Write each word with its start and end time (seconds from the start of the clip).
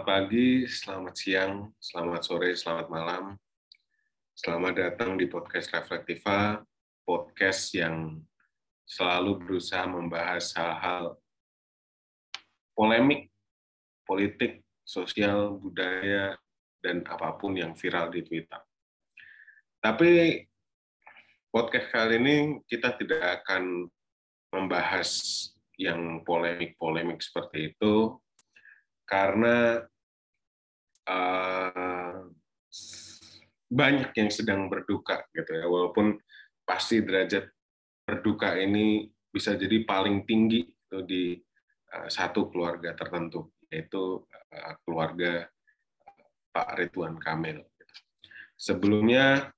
Selamat 0.00 0.16
pagi, 0.16 0.64
selamat 0.64 1.12
siang, 1.12 1.54
selamat 1.76 2.20
sore, 2.24 2.56
selamat 2.56 2.88
malam. 2.88 3.36
Selamat 4.32 4.72
datang 4.72 5.20
di 5.20 5.28
podcast 5.28 5.68
Reflektiva, 5.76 6.64
podcast 7.04 7.68
yang 7.76 8.16
selalu 8.88 9.36
berusaha 9.44 9.84
membahas 9.84 10.56
hal-hal 10.56 11.20
polemik, 12.72 13.28
politik, 14.08 14.64
sosial, 14.88 15.60
budaya, 15.60 16.32
dan 16.80 17.04
apa 17.04 17.36
pun 17.36 17.60
yang 17.60 17.76
viral 17.76 18.08
di 18.08 18.24
Twitter. 18.24 18.56
Tapi 19.84 20.40
podcast 21.52 21.92
kali 21.92 22.16
ini 22.16 22.36
kita 22.64 22.96
tidak 22.96 23.44
akan 23.44 23.84
membahas 24.48 25.12
yang 25.76 26.24
polemik-polemik 26.24 27.20
seperti 27.20 27.76
itu, 27.76 28.16
karena 29.10 29.82
uh, 31.10 32.30
banyak 33.66 34.10
yang 34.14 34.30
sedang 34.30 34.70
berduka 34.70 35.26
gitu 35.34 35.50
ya 35.50 35.66
walaupun 35.66 36.14
pasti 36.62 37.02
derajat 37.02 37.50
berduka 38.06 38.54
ini 38.54 39.10
bisa 39.30 39.58
jadi 39.58 39.82
paling 39.82 40.22
tinggi 40.22 40.62
itu 40.62 40.98
di 41.02 41.34
uh, 41.94 42.06
satu 42.06 42.46
keluarga 42.54 42.94
tertentu 42.94 43.50
yaitu 43.70 44.22
uh, 44.54 44.74
keluarga 44.86 45.50
Pak 46.50 46.78
Ridwan 46.78 47.18
Kamil. 47.18 47.62
Sebelumnya 48.58 49.54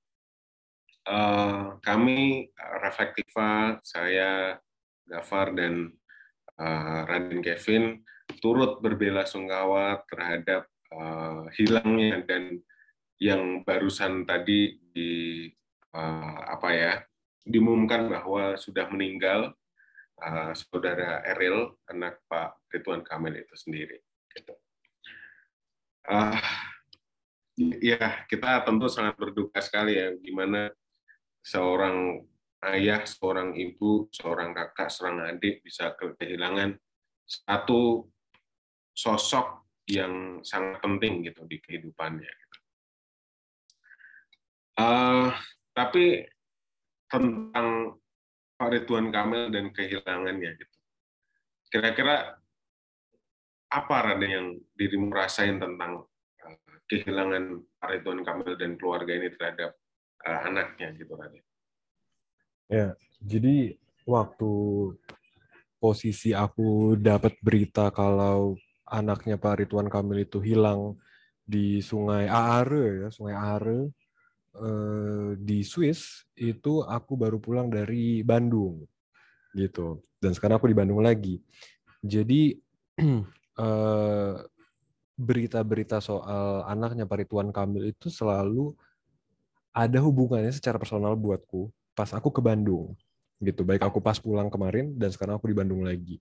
uh, 1.09 1.81
kami 1.81 2.49
Reflektiva, 2.81 3.81
saya 3.81 4.61
Gafar 5.09 5.57
dan 5.57 5.89
uh, 6.61 7.41
Kevin 7.41 8.05
turut 8.43 8.83
berbela 8.83 9.23
sungkawa 9.23 10.03
terhadap 10.11 10.67
uh, 10.91 11.47
hilangnya 11.55 12.19
dan 12.27 12.59
yang 13.15 13.63
barusan 13.63 14.27
tadi 14.27 14.75
di 14.91 15.47
uh, 15.95 16.39
apa 16.51 16.69
ya 16.75 16.93
diumumkan 17.47 18.11
bahwa 18.11 18.59
sudah 18.59 18.91
meninggal 18.91 19.55
uh, 20.19 20.51
saudara 20.51 21.23
Eril 21.23 21.71
anak 21.87 22.19
Pak 22.27 22.67
Ridwan 22.67 22.99
Kamil 23.07 23.47
itu 23.47 23.55
sendiri. 23.55 24.03
Gitu. 24.35 24.53
Uh, 26.03 26.35
ya 27.79 28.27
kita 28.27 28.67
tentu 28.67 28.91
sangat 28.91 29.15
berduka 29.15 29.63
sekali 29.63 29.95
ya 29.95 30.11
gimana 30.19 30.67
seorang 31.39 32.27
ayah, 32.75 33.07
seorang 33.07 33.55
ibu, 33.55 34.11
seorang 34.11 34.51
kakak, 34.51 34.91
seorang 34.91 35.31
adik 35.31 35.63
bisa 35.63 35.95
kehilangan 35.95 36.75
satu 37.23 38.07
sosok 38.93 39.65
yang 39.89 40.39
sangat 40.45 40.79
penting 40.79 41.25
gitu 41.27 41.43
di 41.49 41.59
kehidupannya. 41.59 42.33
Uh, 44.73 45.29
tapi 45.73 46.25
tentang 47.09 47.97
Pak 48.57 48.69
Ridwan 48.73 49.13
Kamil 49.13 49.53
dan 49.53 49.69
kehilangannya 49.69 50.57
gitu. 50.57 50.77
Kira-kira 51.69 52.37
apa 53.73 53.95
Raden 54.05 54.31
yang 54.31 54.47
dirimu 54.77 55.09
rasain 55.13 55.57
tentang 55.61 56.05
uh, 56.45 56.57
kehilangan 56.89 57.61
Pak 57.81 57.89
Ridwan 57.89 58.21
Kamil 58.25 58.53
dan 58.57 58.77
keluarga 58.77 59.13
ini 59.13 59.29
terhadap 59.33 59.77
uh, 60.25 60.39
anaknya 60.47 60.93
gitu 60.97 61.13
Raden? 61.13 61.43
Ya, 62.71 62.97
jadi 63.21 63.77
waktu 64.07 64.53
posisi 65.77 66.31
aku 66.31 66.95
dapat 66.95 67.35
berita 67.43 67.91
kalau 67.91 68.55
anaknya 68.87 69.39
Pak 69.39 69.63
Ridwan 69.63 69.87
Kamil 69.87 70.27
itu 70.27 70.39
hilang 70.43 70.97
di 71.43 71.83
Sungai 71.83 72.27
Aare 72.27 73.07
ya, 73.07 73.09
Sungai 73.11 73.35
Aare 73.35 73.79
eh, 74.57 75.29
di 75.39 75.59
Swiss 75.63 76.27
itu 76.35 76.83
aku 76.83 77.19
baru 77.19 77.37
pulang 77.37 77.67
dari 77.67 78.23
Bandung 78.23 78.83
gitu. 79.53 80.01
Dan 80.17 80.31
sekarang 80.33 80.57
aku 80.57 80.71
di 80.71 80.77
Bandung 80.77 81.03
lagi. 81.03 81.39
Jadi 82.03 82.55
eh, 83.63 84.35
berita-berita 85.13 86.01
soal 86.01 86.65
anaknya 86.65 87.05
Pak 87.05 87.25
Ridwan 87.25 87.53
Kamil 87.53 87.93
itu 87.93 88.09
selalu 88.09 88.73
ada 89.73 89.99
hubungannya 90.01 90.53
secara 90.53 90.77
personal 90.77 91.17
buatku 91.17 91.69
pas 91.93 92.09
aku 92.13 92.29
ke 92.33 92.41
Bandung 92.41 92.97
gitu 93.41 93.61
baik 93.61 93.85
aku 93.85 94.01
pas 94.01 94.17
pulang 94.17 94.49
kemarin 94.49 94.93
dan 94.97 95.09
sekarang 95.13 95.37
aku 95.37 95.49
di 95.49 95.57
Bandung 95.57 95.85
lagi 95.85 96.17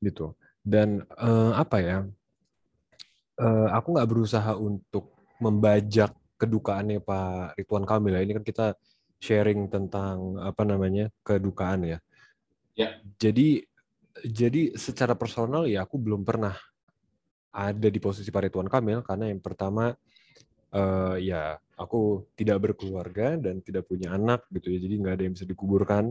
gitu 0.00 0.36
dan 0.60 1.08
uh, 1.16 1.56
apa 1.56 1.78
ya 1.80 1.98
uh, 3.40 3.68
aku 3.72 3.96
nggak 3.96 4.10
berusaha 4.10 4.52
untuk 4.54 5.16
membajak 5.40 6.12
kedukaannya 6.36 7.00
Pak 7.04 7.60
Ridwan 7.60 7.84
Kamil 7.88 8.16
ya. 8.16 8.22
Ini 8.24 8.32
kan 8.40 8.44
kita 8.44 8.66
sharing 9.20 9.68
tentang 9.68 10.40
apa 10.40 10.64
namanya 10.64 11.12
kedukaan 11.24 11.84
ya. 11.84 11.98
Ya. 12.76 12.96
Jadi 13.20 13.64
jadi 14.24 14.76
secara 14.76 15.16
personal 15.16 15.68
ya 15.68 15.84
aku 15.84 16.00
belum 16.00 16.24
pernah 16.24 16.56
ada 17.52 17.88
di 17.88 18.00
posisi 18.00 18.32
Pak 18.32 18.48
Ridwan 18.48 18.72
Kamil 18.72 19.04
karena 19.04 19.28
yang 19.28 19.40
pertama 19.44 19.92
uh, 20.72 21.16
ya 21.20 21.60
aku 21.76 22.28
tidak 22.36 22.72
berkeluarga 22.72 23.36
dan 23.36 23.60
tidak 23.60 23.88
punya 23.88 24.16
anak 24.16 24.44
gitu 24.52 24.72
ya. 24.72 24.78
Jadi 24.80 24.94
nggak 25.00 25.14
ada 25.16 25.24
yang 25.28 25.34
bisa 25.36 25.48
dikuburkan. 25.48 26.04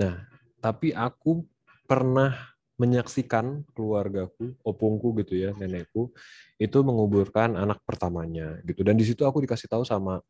Nah 0.00 0.14
tapi 0.60 0.92
aku 0.92 1.44
pernah 1.88 2.55
menyaksikan 2.76 3.64
keluargaku, 3.72 4.52
opungku 4.60 5.16
gitu 5.24 5.48
ya, 5.48 5.50
nenekku 5.56 6.12
itu 6.60 6.78
menguburkan 6.84 7.56
anak 7.56 7.80
pertamanya 7.88 8.60
gitu. 8.68 8.84
Dan 8.84 9.00
di 9.00 9.04
situ 9.08 9.24
aku 9.24 9.40
dikasih 9.44 9.68
tahu 9.68 9.82
sama 9.84 10.20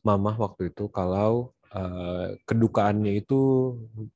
mama 0.00 0.32
waktu 0.36 0.72
itu 0.72 0.88
kalau 0.88 1.52
uh, 1.72 2.32
kedukaannya 2.48 3.20
itu 3.20 3.72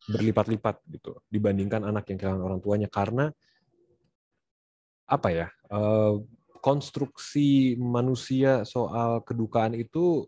berlipat-lipat 0.08 0.80
gitu 0.88 1.20
dibandingkan 1.28 1.84
anak 1.84 2.08
yang 2.08 2.16
kehilangan 2.20 2.44
orang 2.44 2.60
tuanya 2.60 2.88
karena 2.88 3.28
apa 5.08 5.28
ya? 5.28 5.48
Uh, 5.68 6.24
konstruksi 6.58 7.78
manusia 7.78 8.66
soal 8.66 9.22
kedukaan 9.22 9.78
itu 9.78 10.26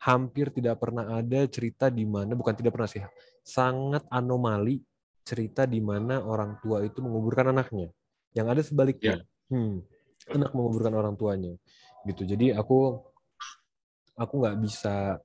hampir 0.00 0.54
tidak 0.54 0.78
pernah 0.78 1.18
ada 1.18 1.48
cerita 1.50 1.90
di 1.90 2.06
mana 2.06 2.36
bukan 2.38 2.54
tidak 2.54 2.78
pernah 2.78 2.86
sih 2.86 3.02
sangat 3.42 4.06
anomali 4.06 4.78
cerita 5.26 5.66
di 5.66 5.82
mana 5.82 6.22
orang 6.22 6.62
tua 6.62 6.86
itu 6.86 7.02
menguburkan 7.02 7.50
anaknya. 7.50 7.90
Yang 8.30 8.46
ada 8.46 8.62
sebaliknya. 8.62 9.14
Yeah. 9.50 9.50
Hmm, 9.50 9.74
anak 10.30 10.54
menguburkan 10.54 10.94
orang 10.94 11.18
tuanya. 11.18 11.58
Gitu. 12.06 12.22
Jadi 12.22 12.54
aku 12.54 13.02
aku 14.14 14.34
nggak 14.38 14.56
bisa 14.62 15.18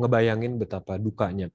ngebayangin 0.00 0.56
betapa 0.56 0.96
dukanya. 0.96 1.52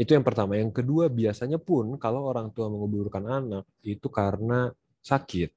Itu 0.00 0.16
yang 0.16 0.24
pertama. 0.24 0.56
Yang 0.56 0.80
kedua, 0.80 1.12
biasanya 1.12 1.60
pun 1.60 2.00
kalau 2.00 2.24
orang 2.24 2.48
tua 2.56 2.72
menguburkan 2.72 3.24
anak 3.28 3.64
itu 3.84 4.08
karena 4.08 4.72
sakit 5.04 5.52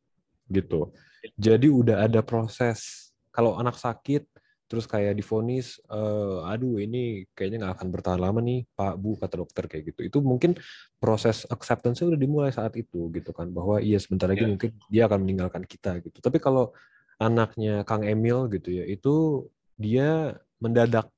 gitu. 0.52 0.92
Jadi 1.36 1.68
udah 1.68 2.08
ada 2.08 2.20
proses 2.24 3.12
kalau 3.32 3.56
anak 3.60 3.76
sakit 3.76 4.24
terus 4.70 4.86
kayak 4.86 5.18
difonis 5.18 5.82
uh, 5.90 6.46
aduh 6.46 6.78
ini 6.78 7.26
kayaknya 7.34 7.66
nggak 7.66 7.74
akan 7.82 7.88
bertahan 7.90 8.22
lama 8.22 8.38
nih 8.38 8.70
Pak 8.78 8.96
Bu 9.02 9.18
kata 9.18 9.42
dokter 9.42 9.66
kayak 9.66 9.84
gitu. 9.92 10.02
Itu 10.06 10.18
mungkin 10.22 10.54
proses 11.02 11.50
acceptance 11.50 12.06
udah 12.06 12.22
dimulai 12.22 12.54
saat 12.54 12.78
itu 12.78 13.10
gitu 13.10 13.34
kan 13.34 13.50
bahwa 13.50 13.82
iya 13.82 13.98
sebentar 13.98 14.30
lagi 14.30 14.46
yeah. 14.46 14.52
mungkin 14.54 14.70
dia 14.94 15.04
akan 15.10 15.20
meninggalkan 15.26 15.66
kita 15.66 15.98
gitu. 16.06 16.22
Tapi 16.22 16.38
kalau 16.38 16.70
anaknya 17.18 17.82
Kang 17.82 18.06
Emil 18.06 18.46
gitu 18.54 18.70
ya 18.70 18.86
itu 18.86 19.50
dia 19.74 20.38
mendadak 20.62 21.10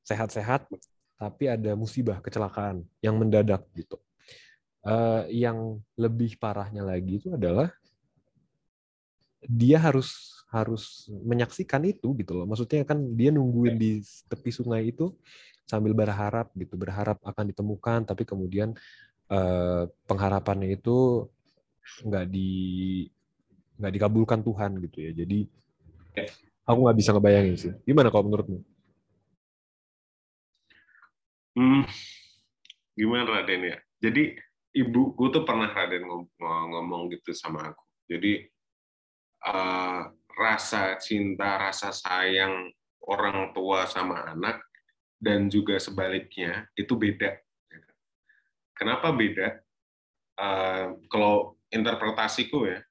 sehat-sehat 0.00 0.64
tapi 1.20 1.52
ada 1.52 1.76
musibah 1.76 2.24
kecelakaan 2.24 2.80
yang 3.04 3.20
mendadak 3.20 3.60
gitu. 3.76 4.00
Uh, 4.86 5.26
yang 5.28 5.82
lebih 5.98 6.38
parahnya 6.40 6.80
lagi 6.80 7.18
itu 7.18 7.34
adalah 7.34 7.74
dia 9.42 9.82
harus 9.82 10.35
harus 10.50 11.10
menyaksikan 11.10 11.82
itu 11.84 12.14
gitu 12.18 12.32
loh. 12.38 12.46
Maksudnya 12.46 12.86
kan 12.86 13.02
dia 13.18 13.34
nungguin 13.34 13.76
di 13.76 13.98
tepi 14.30 14.50
sungai 14.54 14.94
itu 14.94 15.10
sambil 15.66 15.92
berharap 15.92 16.54
gitu, 16.54 16.78
berharap 16.78 17.18
akan 17.26 17.44
ditemukan, 17.50 18.06
tapi 18.06 18.22
kemudian 18.22 18.70
eh, 19.30 19.82
pengharapannya 20.06 20.78
itu 20.78 21.26
nggak 22.06 22.26
di 22.30 22.50
nggak 23.76 23.92
dikabulkan 23.92 24.40
Tuhan 24.46 24.78
gitu 24.86 24.98
ya. 25.02 25.10
Jadi 25.12 25.38
aku 26.66 26.78
nggak 26.86 26.98
bisa 26.98 27.10
ngebayangin 27.14 27.56
sih. 27.58 27.72
Gimana 27.82 28.08
kalau 28.10 28.30
menurutmu? 28.30 28.58
Hmm, 31.56 31.88
gimana 32.92 33.24
Raden 33.24 33.62
ya? 33.64 33.76
Jadi 33.96 34.36
ibuku 34.76 35.32
tuh 35.32 35.42
pernah 35.48 35.72
Raden 35.72 36.04
ngomong, 36.04 37.08
gitu 37.16 37.32
sama 37.32 37.72
aku. 37.72 37.84
Jadi 38.12 38.44
uh, 39.48 40.12
rasa 40.36 41.00
cinta, 41.00 41.56
rasa 41.56 41.90
sayang 41.90 42.68
orang 43.08 43.56
tua 43.56 43.88
sama 43.88 44.28
anak 44.28 44.60
dan 45.16 45.48
juga 45.48 45.80
sebaliknya 45.80 46.68
itu 46.76 46.92
beda. 46.92 47.40
Kenapa 48.76 49.08
beda? 49.08 49.56
Uh, 50.36 51.00
kalau 51.08 51.56
interpretasiku 51.72 52.68
ya, 52.68 52.84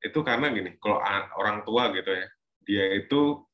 itu 0.00 0.18
karena 0.24 0.48
gini, 0.48 0.80
kalau 0.80 1.04
orang 1.36 1.60
tua 1.68 1.92
gitu 1.92 2.08
ya, 2.08 2.26
dia 2.64 2.84
itu 2.96 3.44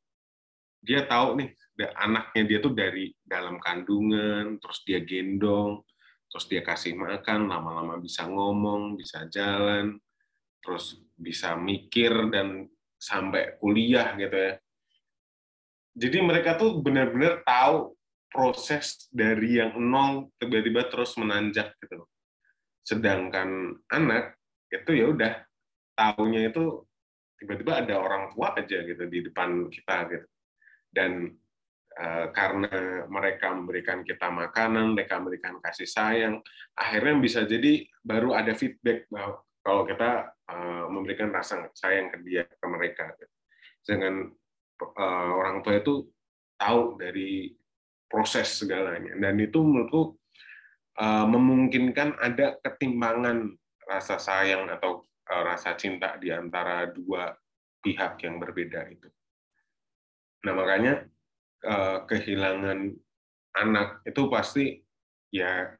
dia 0.85 1.03
tahu 1.03 1.43
nih 1.43 1.51
anaknya 1.99 2.43
dia 2.47 2.59
tuh 2.63 2.71
dari 2.71 3.11
dalam 3.27 3.59
kandungan, 3.59 4.63
terus 4.63 4.87
dia 4.87 5.03
gendong, 5.03 5.83
terus 6.31 6.47
dia 6.47 6.63
kasih 6.63 6.95
makan, 6.95 7.51
lama-lama 7.51 7.99
bisa 7.99 8.31
ngomong, 8.31 8.95
bisa 8.95 9.27
jalan, 9.27 9.99
terus 10.63 11.03
bisa 11.19 11.59
mikir 11.59 12.31
dan 12.31 12.71
sampai 13.05 13.61
kuliah 13.61 14.17
gitu 14.17 14.33
ya. 14.33 14.53
Jadi 15.95 16.19
mereka 16.25 16.57
tuh 16.57 16.81
benar-benar 16.81 17.45
tahu 17.45 17.93
proses 18.33 19.07
dari 19.13 19.63
yang 19.63 19.77
nol 19.79 20.33
tiba-tiba 20.41 20.89
terus 20.89 21.15
menanjak 21.21 21.77
gitu. 21.79 22.09
Sedangkan 22.83 23.79
anak 23.93 24.41
itu 24.73 24.91
ya 24.91 25.07
udah 25.13 25.33
tahunya 25.95 26.51
itu 26.51 26.83
tiba-tiba 27.39 27.85
ada 27.85 27.95
orang 28.01 28.35
tua 28.35 28.59
aja 28.59 28.83
gitu 28.83 29.05
di 29.07 29.23
depan 29.23 29.71
kita 29.71 29.97
gitu. 30.11 30.27
Dan 30.91 31.31
uh, 31.95 32.27
karena 32.35 33.07
mereka 33.07 33.55
memberikan 33.55 34.03
kita 34.03 34.35
makanan, 34.35 34.99
mereka 34.99 35.23
memberikan 35.23 35.63
kasih 35.63 35.87
sayang, 35.87 36.43
akhirnya 36.75 37.15
bisa 37.23 37.47
jadi 37.47 37.87
baru 38.03 38.35
ada 38.35 38.51
feedback 38.59 39.07
bahwa 39.07 39.39
kalau 39.65 39.89
kita 39.89 40.37
uh, 40.53 40.85
memberikan 40.93 41.33
rasa 41.33 41.73
sayang 41.73 42.13
ke 42.13 42.21
dia 42.21 42.45
ke 42.45 42.67
mereka. 42.69 43.17
Gitu. 43.17 43.35
Dengan 43.89 44.29
uh, 44.85 45.31
orang 45.41 45.65
tua 45.65 45.81
itu 45.81 46.05
tahu 46.61 47.01
dari 47.01 47.57
proses 48.05 48.61
segalanya 48.61 49.17
dan 49.17 49.41
itu 49.41 49.59
menurutku 49.59 50.15
uh, 51.01 51.27
memungkinkan 51.27 52.21
ada 52.21 52.61
ketimbangan 52.61 53.57
rasa 53.89 54.21
sayang 54.21 54.69
atau 54.69 55.03
rasa 55.25 55.73
cinta 55.81 56.21
di 56.21 56.29
antara 56.29 56.85
dua 56.93 57.33
pihak 57.81 58.21
yang 58.29 58.37
berbeda 58.37 58.85
itu. 58.93 59.09
Nah 60.45 60.53
makanya 60.53 61.09
kehilangan 62.05 62.93
anak 63.57 64.05
itu 64.05 64.23
pasti 64.29 64.85
ya 65.33 65.73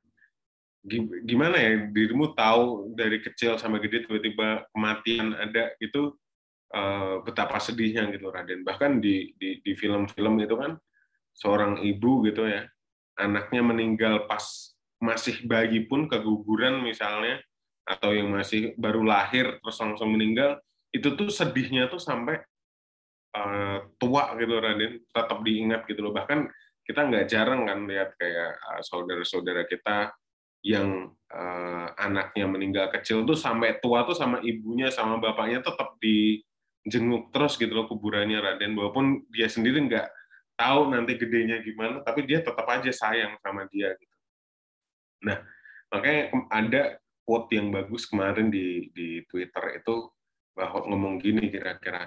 gimana 1.25 1.57
ya 1.57 1.89
dirimu 1.89 2.37
tahu 2.37 2.93
dari 2.93 3.25
kecil 3.25 3.57
sampai 3.57 3.81
gede 3.81 4.05
tiba-tiba 4.05 4.69
kematian 4.71 5.33
ada 5.33 5.73
itu 5.81 6.13
betapa 7.25 7.63
sedihnya 7.63 8.11
gitu 8.11 8.35
Raden 8.35 8.67
bahkan 8.67 8.99
di 8.99 9.31
di 9.39 9.73
film-film 9.79 10.43
itu 10.43 10.59
kan 10.59 10.75
seorang 11.35 11.83
ibu 11.83 12.23
gitu 12.25 12.47
ya, 12.47 12.65
anaknya 13.19 13.61
meninggal 13.61 14.31
pas 14.31 14.73
masih 15.03 15.43
bayi 15.45 15.85
pun 15.85 16.07
keguguran 16.07 16.81
misalnya, 16.81 17.43
atau 17.85 18.15
yang 18.15 18.33
masih 18.33 18.73
baru 18.79 19.05
lahir 19.05 19.61
terus 19.61 19.77
langsung 19.83 20.15
meninggal, 20.15 20.63
itu 20.95 21.13
tuh 21.19 21.29
sedihnya 21.29 21.91
tuh 21.91 22.01
sampai 22.01 22.41
uh, 23.37 23.85
tua 23.99 24.33
gitu 24.41 24.57
Raden, 24.57 25.03
tetap 25.11 25.39
diingat 25.45 25.85
gitu 25.91 26.01
loh. 26.01 26.15
Bahkan 26.15 26.49
kita 26.87 27.01
nggak 27.05 27.27
jarang 27.29 27.67
kan 27.69 27.85
lihat 27.85 28.15
kayak 28.17 28.51
uh, 28.57 28.81
saudara-saudara 28.81 29.67
kita 29.69 30.15
yang 30.65 31.13
uh, 31.29 31.89
anaknya 32.01 32.49
meninggal 32.49 32.89
kecil 32.89 33.23
tuh 33.29 33.37
sampai 33.37 33.79
tua 33.85 34.09
tuh 34.09 34.17
sama 34.17 34.41
ibunya 34.41 34.89
sama 34.89 35.21
bapaknya 35.21 35.61
tetap 35.61 36.01
dijenguk 36.01 37.29
terus 37.37 37.61
gitu 37.61 37.77
loh 37.77 37.85
kuburannya 37.85 38.41
Raden 38.41 38.73
walaupun 38.73 39.29
dia 39.29 39.47
sendiri 39.53 39.85
nggak 39.85 40.09
tahu 40.55 40.91
nanti 40.91 41.19
gedenya 41.19 41.61
gimana, 41.61 42.01
tapi 42.01 42.25
dia 42.25 42.41
tetap 42.41 42.65
aja 42.65 42.91
sayang 42.95 43.37
sama 43.43 43.67
dia 43.69 43.93
gitu. 43.99 44.17
Nah, 45.27 45.43
makanya 45.91 46.23
ada 46.51 46.83
quote 47.27 47.51
yang 47.59 47.75
bagus 47.75 48.07
kemarin 48.07 48.49
di 48.49 48.89
di 48.95 49.27
Twitter 49.27 49.83
itu 49.83 50.09
bahwa 50.55 50.87
ngomong 50.87 51.19
gini 51.19 51.51
kira-kira 51.51 52.07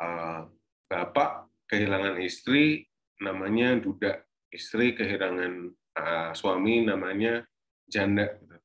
uh, 0.00 0.48
bapak 0.88 1.52
kehilangan 1.68 2.16
istri 2.24 2.88
namanya 3.20 3.76
duda, 3.76 4.24
istri 4.48 4.96
kehilangan 4.96 5.68
uh, 6.00 6.30
suami 6.32 6.88
namanya 6.88 7.44
janda. 7.88 8.36
Gitu. 8.40 8.56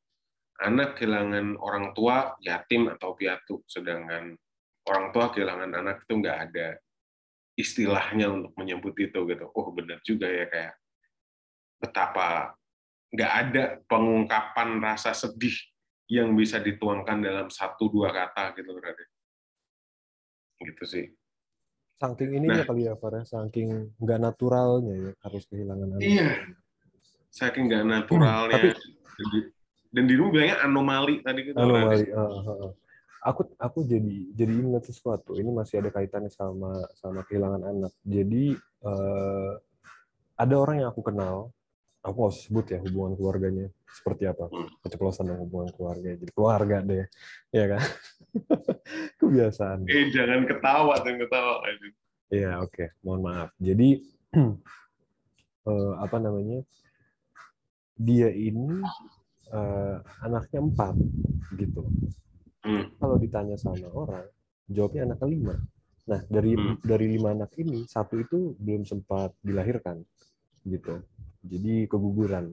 Anak 0.60 1.00
kehilangan 1.00 1.56
orang 1.60 1.96
tua 1.96 2.36
yatim 2.44 2.92
atau 2.92 3.16
piatu, 3.16 3.64
sedangkan 3.64 4.36
orang 4.92 5.16
tua 5.16 5.32
kehilangan 5.32 5.72
anak 5.72 6.04
itu 6.04 6.14
nggak 6.20 6.38
ada 6.52 6.68
istilahnya 7.56 8.28
untuk 8.32 8.52
menyebut 8.60 8.96
itu 9.00 9.20
gitu. 9.28 9.46
Oh 9.56 9.72
benar 9.72 10.04
juga 10.04 10.28
ya 10.28 10.48
kayak 10.52 10.76
betapa 11.80 12.56
nggak 13.10 13.34
ada 13.34 13.64
pengungkapan 13.88 14.84
rasa 14.84 15.16
sedih 15.16 15.56
yang 16.10 16.34
bisa 16.36 16.60
dituangkan 16.60 17.22
dalam 17.22 17.48
satu 17.48 17.88
dua 17.88 18.12
kata 18.12 18.56
gitu 18.60 18.72
berarti. 18.76 19.06
Gitu 20.60 20.84
sih. 20.84 21.06
Saking 22.00 22.32
ini 22.40 22.48
nah, 22.48 22.64
ya 22.64 22.66
kali 22.68 22.88
ya 22.88 22.96
Farah, 22.96 23.28
saking 23.28 23.96
nggak 24.00 24.20
naturalnya 24.24 24.96
ya 24.96 25.12
harus 25.24 25.44
kehilangan 25.52 26.00
anak. 26.00 26.04
Iya. 26.04 26.32
Saking 27.30 27.70
nggak 27.70 27.84
naturalnya. 27.86 28.58
Hmm, 28.58 28.74
tapi, 29.18 29.38
dan 29.90 30.04
dirimu 30.06 30.30
bilangnya 30.30 30.58
anomali 30.62 31.22
tadi 31.26 31.40
gitu. 31.50 31.58
Anomali. 31.58 32.06
Uh, 32.10 32.20
uh, 32.20 32.50
uh 32.70 32.74
aku 33.24 33.52
aku 33.60 33.80
jadi 33.84 34.32
jadi 34.36 34.52
ingat 34.52 34.88
sesuatu. 34.88 35.36
Ini 35.36 35.50
masih 35.52 35.84
ada 35.84 35.90
kaitannya 35.92 36.32
sama 36.32 36.88
sama 36.96 37.24
kehilangan 37.28 37.64
anak. 37.68 37.94
Jadi 38.04 38.56
uh, 38.84 39.54
ada 40.40 40.56
orang 40.56 40.84
yang 40.84 40.90
aku 40.92 41.04
kenal. 41.04 41.52
Aku 42.00 42.16
nggak 42.16 42.32
usah 42.32 42.44
sebut 42.48 42.66
ya 42.72 42.80
hubungan 42.80 43.14
keluarganya 43.20 43.68
seperti 43.92 44.24
apa. 44.24 44.48
Keceplosan 44.88 45.28
dengan 45.28 45.44
hubungan 45.44 45.70
keluarga 45.76 46.16
jadi 46.16 46.32
keluarga 46.32 46.78
deh. 46.80 47.08
Ya 47.52 47.66
kan? 47.76 47.84
Kebiasaan. 49.20 49.84
Eh 49.84 50.08
jangan 50.16 50.48
ketawa 50.48 50.96
jangan 51.04 51.20
ketawa 51.28 51.56
iya 52.32 52.62
oke. 52.64 52.72
Okay. 52.72 52.88
mohon 53.04 53.22
maaf. 53.28 53.50
Jadi 53.60 54.00
uh, 55.68 55.94
apa 56.08 56.18
namanya 56.24 56.64
dia 58.00 58.32
ini 58.32 58.80
uh, 59.52 60.00
anaknya 60.24 60.64
empat 60.64 60.96
gitu 61.60 61.84
Hmm. 62.60 62.92
Kalau 63.00 63.16
ditanya 63.16 63.56
sama 63.56 63.88
orang, 63.88 64.28
jawabnya 64.68 65.08
anak 65.08 65.20
kelima. 65.24 65.56
Nah, 66.12 66.20
dari 66.28 66.58
hmm. 66.58 66.84
dari 66.84 67.06
lima 67.08 67.32
anak 67.32 67.56
ini, 67.56 67.88
satu 67.88 68.20
itu 68.20 68.58
belum 68.60 68.84
sempat 68.84 69.32
dilahirkan, 69.40 70.04
gitu. 70.68 71.00
Jadi 71.46 71.88
keguguran. 71.88 72.52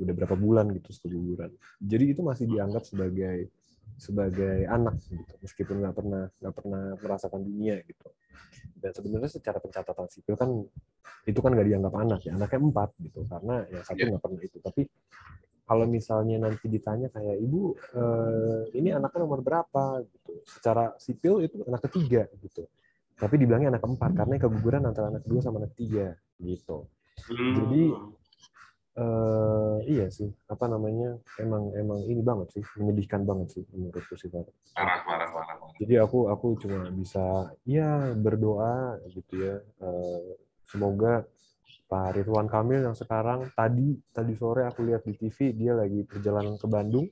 Udah 0.00 0.14
berapa 0.16 0.34
bulan 0.34 0.72
gitu 0.74 0.90
keguguran. 1.06 1.54
Jadi 1.78 2.04
itu 2.16 2.20
masih 2.24 2.50
dianggap 2.50 2.82
sebagai 2.88 3.52
sebagai 4.00 4.64
anak 4.64 4.96
gitu, 5.06 5.34
meskipun 5.44 5.76
nggak 5.84 5.94
pernah 5.94 6.24
nggak 6.40 6.54
pernah 6.56 6.84
merasakan 6.98 7.40
dunia 7.44 7.78
gitu. 7.84 8.08
Dan 8.80 8.90
sebenarnya 8.96 9.30
secara 9.30 9.60
pencatatan 9.60 10.08
sipil 10.08 10.34
kan 10.40 10.50
itu 11.28 11.38
kan 11.44 11.52
nggak 11.52 11.68
dianggap 11.68 11.94
anak 12.00 12.20
ya, 12.24 12.32
anaknya 12.32 12.60
empat 12.64 12.90
gitu, 13.04 13.28
karena 13.28 13.54
ya 13.68 13.80
satu 13.84 14.00
iya. 14.00 14.08
nggak 14.08 14.16
yeah. 14.16 14.24
pernah 14.24 14.40
itu. 14.40 14.58
Tapi 14.64 14.82
kalau 15.70 15.86
misalnya 15.86 16.36
nanti 16.42 16.66
ditanya 16.66 17.06
kayak 17.14 17.38
ibu 17.38 17.78
eh, 17.94 18.74
ini 18.74 18.90
anaknya 18.90 19.22
nomor 19.22 19.38
berapa? 19.46 20.02
gitu. 20.02 20.42
Secara 20.42 20.98
sipil 20.98 21.46
itu 21.46 21.62
anak 21.62 21.86
ketiga 21.86 22.26
gitu. 22.42 22.66
Tapi 23.14 23.38
dibilangnya 23.38 23.78
anak 23.78 23.86
keempat 23.86 24.10
karena 24.18 24.34
keguguran 24.42 24.82
antara 24.82 25.14
anak 25.14 25.22
kedua 25.22 25.38
sama 25.38 25.62
anak 25.62 25.78
tiga 25.78 26.18
gitu. 26.42 26.90
Hmm. 27.20 27.52
jadi 27.52 27.84
eh, 28.98 29.78
iya 29.94 30.06
sih. 30.10 30.26
Apa 30.50 30.66
namanya? 30.66 31.22
Emang 31.38 31.70
emang 31.78 32.02
ini 32.02 32.18
banget 32.18 32.58
sih. 32.58 32.62
Menyedihkan 32.74 33.22
banget 33.22 33.54
sih 33.54 33.62
menurutku 33.70 34.18
sih 34.18 34.26
parah 34.26 35.06
parah 35.06 35.30
parah 35.30 35.69
jadi 35.80 36.04
aku 36.04 36.28
aku 36.28 36.60
cuma 36.60 36.92
bisa 36.92 37.56
ya 37.64 38.12
berdoa 38.12 39.00
gitu 39.16 39.40
ya 39.40 39.64
eh, 39.64 40.36
semoga 40.68 41.24
Pak 41.90 42.22
Ridwan 42.22 42.46
Kamil 42.46 42.86
yang 42.86 42.94
sekarang 42.94 43.50
tadi 43.50 43.98
tadi 44.14 44.38
sore 44.38 44.62
aku 44.62 44.86
lihat 44.86 45.02
di 45.02 45.18
TV 45.18 45.50
dia 45.50 45.74
lagi 45.74 46.06
perjalanan 46.06 46.54
ke 46.54 46.70
Bandung. 46.70 47.10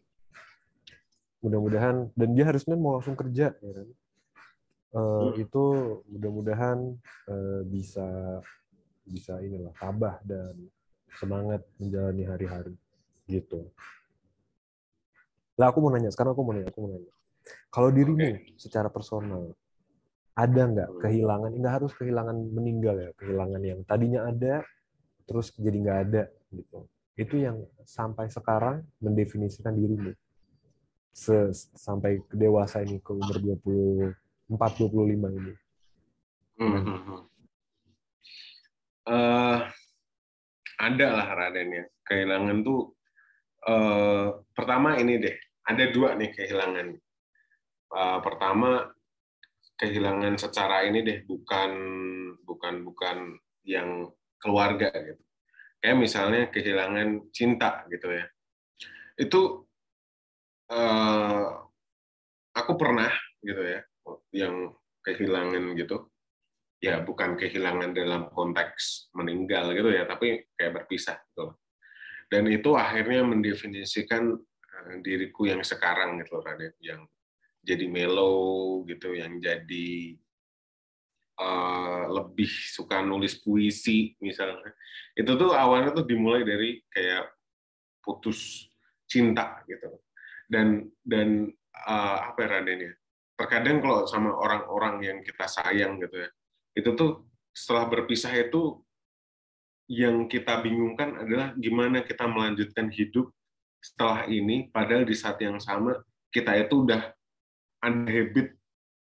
Mudah-mudahan 1.42 2.14
dan 2.14 2.28
dia 2.30 2.46
harusnya 2.46 2.78
mau 2.78 2.94
langsung 2.94 3.18
kerja 3.18 3.58
ya 3.58 3.72
kan. 3.74 3.88
Uh, 4.88 5.04
hmm. 5.04 5.44
itu 5.44 5.64
mudah-mudahan 6.08 6.78
uh, 7.28 7.60
bisa 7.66 8.40
bisa 9.04 9.36
inilah 9.42 9.74
tabah 9.76 10.16
dan 10.24 10.54
semangat 11.18 11.66
menjalani 11.76 12.24
hari-hari 12.24 12.74
gitu. 13.26 13.68
Lah 15.58 15.74
aku 15.74 15.82
mau 15.82 15.90
nanya, 15.90 16.08
sekarang 16.14 16.32
aku 16.32 16.40
mau 16.46 16.54
nanya, 16.54 16.70
aku 16.70 16.80
mau 16.86 16.90
nanya. 16.94 17.17
Kalau 17.68 17.92
dirimu 17.92 18.20
okay. 18.20 18.56
secara 18.56 18.88
personal, 18.88 19.52
ada 20.38 20.62
nggak 20.70 20.90
hmm. 20.94 21.00
kehilangan 21.02 21.50
nggak 21.58 21.74
harus 21.82 21.92
kehilangan 21.98 22.36
meninggal 22.54 22.94
ya 22.94 23.10
kehilangan 23.18 23.62
yang 23.66 23.80
tadinya 23.82 24.30
ada 24.30 24.62
terus 25.26 25.50
jadi 25.58 25.76
nggak 25.82 25.98
ada 26.06 26.22
gitu 26.54 26.86
itu 27.18 27.34
yang 27.42 27.58
sampai 27.82 28.30
sekarang 28.30 28.86
mendefinisikan 29.02 29.74
dirimu 29.74 30.14
Se 31.18 31.50
sampai 31.74 32.22
dewasa 32.30 32.78
ini 32.86 33.02
ke 33.02 33.10
umur 33.10 33.42
24 33.42 34.54
25 34.54 35.34
ini 35.34 35.52
hmm. 36.62 37.26
uh, 39.10 39.58
ada 40.78 41.06
lah 41.10 41.28
Raden 41.34 41.68
ya 41.74 41.84
kehilangan 42.06 42.62
tuh 42.62 42.94
uh, 43.66 44.38
pertama 44.54 44.94
ini 45.02 45.18
deh 45.18 45.34
ada 45.66 45.84
dua 45.90 46.14
nih 46.14 46.30
kehilangan 46.30 46.94
uh, 47.92 48.18
pertama 48.20 48.90
kehilangan 49.78 50.34
secara 50.40 50.84
ini 50.88 51.04
deh 51.06 51.18
bukan 51.24 51.72
bukan 52.42 52.74
bukan 52.82 53.38
yang 53.62 54.10
keluarga 54.40 54.90
gitu. 54.90 55.22
Kayak 55.78 55.98
misalnya 55.98 56.42
kehilangan 56.50 57.30
cinta 57.30 57.86
gitu 57.86 58.10
ya. 58.10 58.24
Itu 59.18 59.40
uh, 60.74 61.46
aku 62.54 62.72
pernah 62.74 63.10
gitu 63.44 63.62
ya 63.62 63.80
yang 64.34 64.74
kehilangan 65.06 65.78
gitu. 65.78 66.10
Ya 66.78 67.02
bukan 67.02 67.34
kehilangan 67.34 67.90
dalam 67.90 68.30
konteks 68.30 69.10
meninggal 69.10 69.74
gitu 69.74 69.90
ya 69.90 70.06
tapi 70.06 70.46
kayak 70.54 70.78
berpisah 70.78 71.18
gitu 71.34 71.58
dan 72.28 72.44
itu 72.48 72.76
akhirnya 72.76 73.24
mendefinisikan 73.24 74.36
uh, 74.38 74.94
diriku 75.00 75.48
yang 75.48 75.64
sekarang 75.64 76.20
gitu 76.20 76.38
Raden 76.44 76.76
yang 76.84 77.00
jadi 77.68 77.84
mellow 77.84 78.80
gitu 78.88 79.12
yang 79.12 79.36
jadi 79.36 80.16
uh, 81.36 82.08
lebih 82.08 82.48
suka 82.48 83.04
nulis 83.04 83.36
puisi 83.44 84.16
misalnya. 84.24 84.72
Itu 85.12 85.36
tuh 85.36 85.52
awalnya 85.52 85.92
tuh 85.92 86.08
dimulai 86.08 86.48
dari 86.48 86.80
kayak 86.88 87.28
putus 88.00 88.72
cinta 89.04 89.60
gitu. 89.68 90.00
Dan 90.48 90.88
dan 91.04 91.52
uh, 91.84 92.32
apa 92.32 92.40
ya 92.40 92.48
Raden 92.56 92.80
ya? 92.88 92.92
Terkadang 93.36 93.84
kalau 93.84 94.08
sama 94.08 94.32
orang-orang 94.32 95.04
yang 95.04 95.18
kita 95.20 95.44
sayang 95.44 96.00
gitu 96.00 96.24
ya 96.24 96.30
itu 96.78 96.94
tuh 96.94 97.26
setelah 97.50 97.90
berpisah 97.90 98.30
itu 98.38 98.78
yang 99.90 100.30
kita 100.30 100.62
bingungkan 100.62 101.26
adalah 101.26 101.50
gimana 101.58 102.06
kita 102.06 102.30
melanjutkan 102.30 102.86
hidup 102.94 103.34
setelah 103.82 104.30
ini 104.30 104.70
padahal 104.70 105.02
di 105.02 105.16
saat 105.18 105.42
yang 105.42 105.58
sama 105.58 105.98
kita 106.30 106.54
itu 106.54 106.86
udah 106.86 107.10
ada 107.78 108.10
habit 108.10 108.58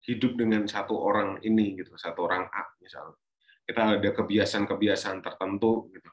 hidup 0.03 0.35
dengan 0.35 0.67
satu 0.67 0.99
orang 0.99 1.39
ini 1.45 1.79
gitu, 1.79 1.95
satu 1.95 2.27
orang 2.27 2.49
A 2.51 2.63
misalnya. 2.83 3.15
Kita 3.63 3.95
ada 3.95 4.09
kebiasaan-kebiasaan 4.11 5.23
tertentu 5.23 5.87
gitu. 5.95 6.11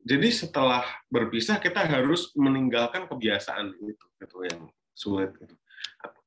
Jadi 0.00 0.28
setelah 0.32 0.84
berpisah 1.12 1.60
kita 1.60 1.84
harus 1.84 2.32
meninggalkan 2.36 3.04
kebiasaan 3.08 3.76
itu 3.84 4.06
gitu 4.20 4.36
yang 4.44 4.68
sulit 4.92 5.32
gitu. 5.36 5.56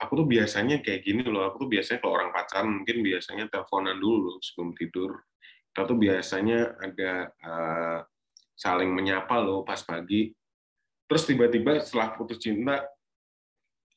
Aku 0.02 0.14
tuh 0.18 0.28
biasanya 0.30 0.82
kayak 0.82 1.06
gini 1.06 1.22
loh, 1.26 1.46
aku 1.46 1.66
tuh 1.66 1.70
biasanya 1.78 2.02
kalau 2.02 2.14
orang 2.18 2.30
pacaran 2.34 2.70
mungkin 2.82 3.02
biasanya 3.06 3.50
teleponan 3.50 3.98
dulu 3.98 4.42
sebelum 4.42 4.74
tidur. 4.78 5.22
Kita 5.70 5.90
tuh 5.90 5.98
biasanya 5.98 6.60
ada 6.82 7.12
uh, 7.42 8.00
saling 8.54 8.94
menyapa 8.94 9.42
loh 9.42 9.66
pas 9.66 9.82
pagi. 9.82 10.34
Terus 11.10 11.24
tiba-tiba 11.26 11.82
setelah 11.82 12.14
putus 12.14 12.42
cinta 12.42 12.86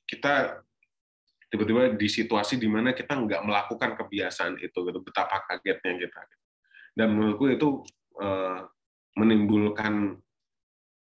kita 0.08 0.65
tiba-tiba 1.46 1.94
di 1.94 2.08
situasi 2.10 2.58
di 2.58 2.66
mana 2.66 2.90
kita 2.92 3.14
nggak 3.14 3.42
melakukan 3.46 3.94
kebiasaan 3.98 4.58
itu 4.58 4.78
gitu. 4.86 4.98
Betapa 5.02 5.42
kagetnya 5.46 5.92
kita 6.06 6.22
dan 6.96 7.12
menurutku 7.12 7.52
itu 7.52 7.68
uh, 8.24 8.64
menimbulkan 9.20 10.16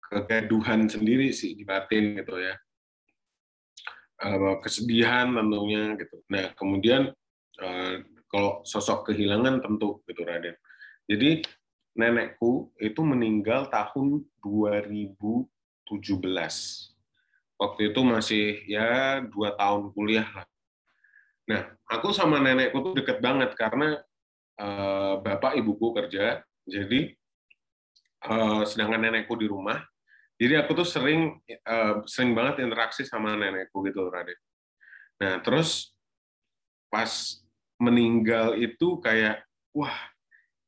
kegaduhan 0.07 0.87
sendiri 0.87 1.35
sih 1.35 1.59
di 1.59 1.67
batin 1.67 2.15
gitu 2.19 2.39
ya. 2.39 2.55
Uh, 4.21 4.61
kesedihan 4.63 5.33
tentunya 5.35 5.99
gitu. 5.99 6.23
Nah 6.31 6.55
kemudian 6.55 7.11
uh, 7.59 7.95
kalau 8.31 8.63
sosok 8.63 9.11
kehilangan 9.11 9.59
tentu 9.59 10.07
gitu 10.07 10.23
Raden. 10.23 10.55
Jadi 11.11 11.43
nenekku 11.99 12.71
itu 12.79 13.03
meninggal 13.03 13.67
tahun 13.67 14.23
2017 14.47 15.91
waktu 17.61 17.93
itu 17.93 18.01
masih 18.01 18.65
ya 18.65 19.21
dua 19.21 19.53
tahun 19.61 19.93
kuliah 19.93 20.25
lah. 20.33 20.47
Nah, 21.45 21.63
aku 21.93 22.09
sama 22.17 22.41
nenekku 22.41 22.81
tuh 22.81 22.97
deket 22.97 23.21
banget 23.21 23.53
karena 23.53 24.01
uh, 24.57 25.21
bapak 25.21 25.61
ibuku 25.61 25.93
kerja, 25.93 26.41
jadi 26.65 27.13
uh, 28.25 28.65
sedangkan 28.65 29.05
nenekku 29.05 29.37
di 29.37 29.45
rumah, 29.45 29.85
jadi 30.41 30.65
aku 30.65 30.73
tuh 30.81 30.89
sering 30.89 31.37
uh, 31.69 32.01
sering 32.09 32.33
banget 32.33 32.65
interaksi 32.65 33.05
sama 33.05 33.37
nenekku 33.37 33.85
gitu, 33.85 34.09
Raden. 34.09 34.39
Nah, 35.21 35.45
terus 35.45 35.93
pas 36.89 37.13
meninggal 37.77 38.57
itu 38.57 38.97
kayak 39.05 39.45
wah 39.77 39.97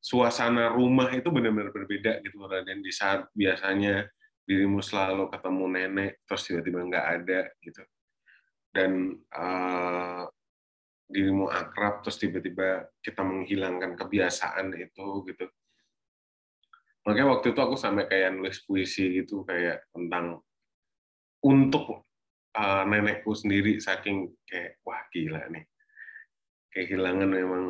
suasana 0.03 0.75
rumah 0.75 1.15
itu 1.15 1.31
benar-benar 1.31 1.71
berbeda 1.71 2.21
gitu 2.27 2.43
Raden 2.43 2.83
di 2.83 2.91
saat 2.91 3.31
biasanya 3.33 4.11
dirimu 4.43 4.83
selalu 4.83 5.31
ketemu 5.31 5.65
nenek 5.71 6.13
terus 6.27 6.43
tiba-tiba 6.47 6.79
nggak 6.87 7.07
ada 7.21 7.41
gitu. 7.63 7.83
Dan 8.73 9.21
uh, 9.37 10.25
dirimu 11.13 11.47
akrab 11.53 12.01
terus 12.01 12.17
tiba-tiba 12.17 12.89
kita 13.05 13.21
menghilangkan 13.21 13.95
kebiasaan 13.95 14.73
itu 14.81 15.07
gitu. 15.29 15.47
Makanya 17.05 17.37
waktu 17.37 17.53
itu 17.53 17.61
aku 17.61 17.77
sampai 17.77 18.07
kayak 18.07 18.33
nulis 18.39 18.63
puisi 18.63 19.21
gitu 19.21 19.43
kayak 19.45 19.91
tentang 19.91 20.39
untuk 21.43 22.07
uh, 22.55 22.85
nenekku 22.87 23.35
sendiri 23.35 23.83
saking 23.83 24.31
kayak 24.47 24.79
wah 24.87 25.03
gila 25.11 25.43
nih. 25.51 25.67
Kehilangan 26.73 27.29
memang 27.29 27.65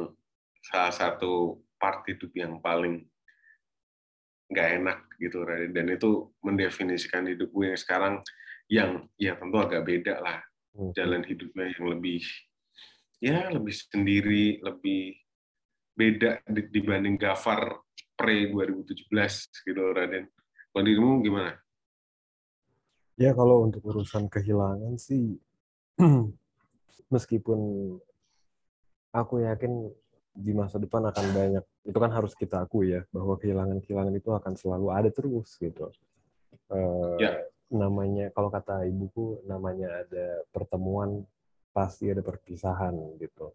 salah 0.62 0.95
satu 0.95 1.59
part 1.81 2.07
hidup 2.07 2.31
yang 2.38 2.62
paling 2.62 3.02
nggak 4.53 4.69
enak 4.85 4.99
gitu 5.17 5.43
dan 5.49 5.87
itu 5.89 6.29
mendefinisikan 6.45 7.25
hidup 7.27 7.49
gue 7.49 7.67
yang 7.73 7.81
sekarang 7.81 8.15
yang 8.69 8.91
ya 9.17 9.35
tentu 9.37 9.57
agak 9.59 9.83
beda 9.85 10.21
lah 10.21 10.39
hmm. 10.77 10.93
jalan 10.93 11.25
hidupnya 11.25 11.73
yang 11.75 11.87
lebih 11.97 12.23
ya 13.19 13.49
lebih 13.51 13.75
sendiri 13.75 14.61
lebih 14.61 15.17
beda 15.93 16.41
dibanding 16.49 17.21
Gafar 17.21 17.81
pre 18.17 18.49
2017 18.49 19.09
gitu 19.67 19.83
Raden. 19.93 20.31
Kalau 20.73 20.85
dirimu 20.85 21.21
gimana? 21.21 21.53
Ya 23.21 23.37
kalau 23.37 23.69
untuk 23.69 23.85
urusan 23.85 24.31
kehilangan 24.33 24.97
sih 24.97 25.37
meskipun 27.13 27.61
aku 29.13 29.45
yakin 29.45 29.93
di 30.33 30.53
masa 30.57 30.81
depan 30.81 31.05
akan 31.12 31.27
banyak. 31.33 31.65
Itu 31.85 31.99
kan 32.01 32.11
harus 32.11 32.33
kita 32.33 32.65
akui 32.65 32.97
ya 32.97 33.05
bahwa 33.12 33.37
kehilangan-kehilangan 33.37 34.15
itu 34.17 34.31
akan 34.33 34.53
selalu 34.57 34.87
ada 34.91 35.11
terus 35.12 35.61
gitu. 35.61 35.93
Uh, 36.73 37.17
ya. 37.21 37.37
namanya 37.73 38.33
kalau 38.33 38.49
kata 38.53 38.85
ibuku 38.89 39.41
namanya 39.45 40.05
ada 40.05 40.45
pertemuan 40.53 41.25
pasti 41.73 42.09
ada 42.09 42.25
perpisahan 42.25 42.93
gitu. 43.21 43.53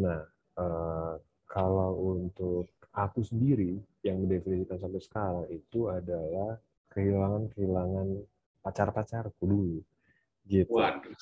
Nah 0.00 0.24
uh, 0.60 1.16
kalau 1.48 2.16
untuk 2.16 2.68
aku 2.92 3.24
sendiri 3.24 3.80
yang 4.04 4.20
mendefinisikan 4.20 4.80
sampai 4.80 5.00
sekarang 5.00 5.48
itu 5.52 5.88
adalah 5.88 6.60
kehilangan-kehilangan 6.92 8.08
pacar-pacarku 8.60 9.44
dulu 9.44 9.80
gitu. 10.48 10.76
Waduh 10.76 11.16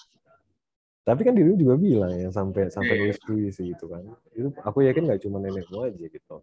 tapi 1.00 1.20
kan 1.24 1.32
dirimu 1.32 1.56
juga 1.56 1.74
bilang 1.80 2.12
ya 2.12 2.28
sampai 2.28 2.68
sampai 2.68 2.94
iya. 2.94 3.00
nulis 3.04 3.18
puisi 3.24 3.72
gitu 3.72 3.88
kan 3.88 4.04
itu 4.36 4.48
aku 4.60 4.84
yakin 4.84 5.08
nggak 5.08 5.20
cuma 5.24 5.40
nenekmu 5.40 5.80
aja 5.88 6.06
gitu 6.06 6.36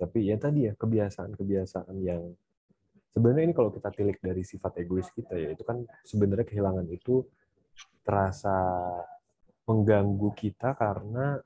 tapi 0.00 0.18
ya 0.32 0.36
tadi 0.40 0.66
ya 0.66 0.72
kebiasaan-kebiasaan 0.74 1.96
yang 2.00 2.34
sebenarnya 3.12 3.50
ini 3.50 3.54
kalau 3.54 3.70
kita 3.70 3.92
tilik 3.92 4.18
dari 4.18 4.42
sifat 4.42 4.80
egois 4.80 5.10
kita 5.12 5.36
ya 5.36 5.52
itu 5.54 5.62
kan 5.62 5.84
sebenarnya 6.02 6.46
kehilangan 6.46 6.86
itu 6.88 7.26
terasa 8.02 8.56
mengganggu 9.68 10.30
kita 10.34 10.74
karena 10.74 11.38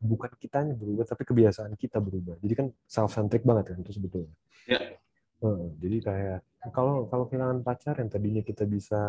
bukan 0.00 0.30
kitanya 0.36 0.74
berubah 0.74 1.06
tapi 1.06 1.22
kebiasaan 1.22 1.78
kita 1.78 2.02
berubah 2.02 2.36
jadi 2.42 2.54
kan 2.58 2.66
self 2.84 3.14
centric 3.14 3.46
banget 3.46 3.72
kan 3.72 3.78
itu 3.80 3.92
sebetulnya 3.94 4.34
ya. 4.66 4.80
Jadi 5.80 5.96
kayak 6.00 6.40
kalau 6.72 7.04
kalau 7.12 7.24
kehilangan 7.28 7.60
pacar 7.60 8.00
yang 8.00 8.08
tadinya 8.08 8.40
kita 8.40 8.64
bisa 8.64 9.00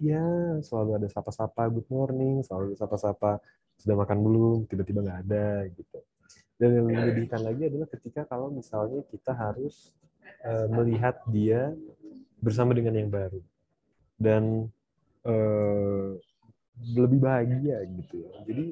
ya 0.00 0.24
selalu 0.60 1.02
ada 1.02 1.08
sapa-sapa 1.08 1.68
good 1.72 1.88
morning, 1.88 2.44
selalu 2.44 2.72
ada 2.72 2.78
sapa-sapa 2.84 3.40
sudah 3.76 3.96
makan 3.96 4.18
belum, 4.24 4.58
tiba-tiba 4.68 5.04
nggak 5.04 5.20
ada 5.28 5.68
gitu. 5.72 5.98
Dan 6.56 6.68
yang 6.72 6.86
iya, 6.88 6.92
iya. 6.96 7.04
menyedihkan 7.12 7.40
lagi 7.44 7.62
adalah 7.68 7.88
ketika 7.92 8.20
kalau 8.24 8.48
misalnya 8.48 9.04
kita 9.12 9.36
harus 9.36 9.92
uh, 10.44 10.68
melihat 10.72 11.20
dia 11.28 11.76
bersama 12.40 12.72
dengan 12.72 12.96
yang 12.96 13.12
baru 13.12 13.40
dan 14.16 14.72
uh, 15.28 16.16
lebih 16.96 17.20
bahagia 17.20 17.84
gitu 17.84 18.24
ya. 18.24 18.30
Jadi 18.48 18.66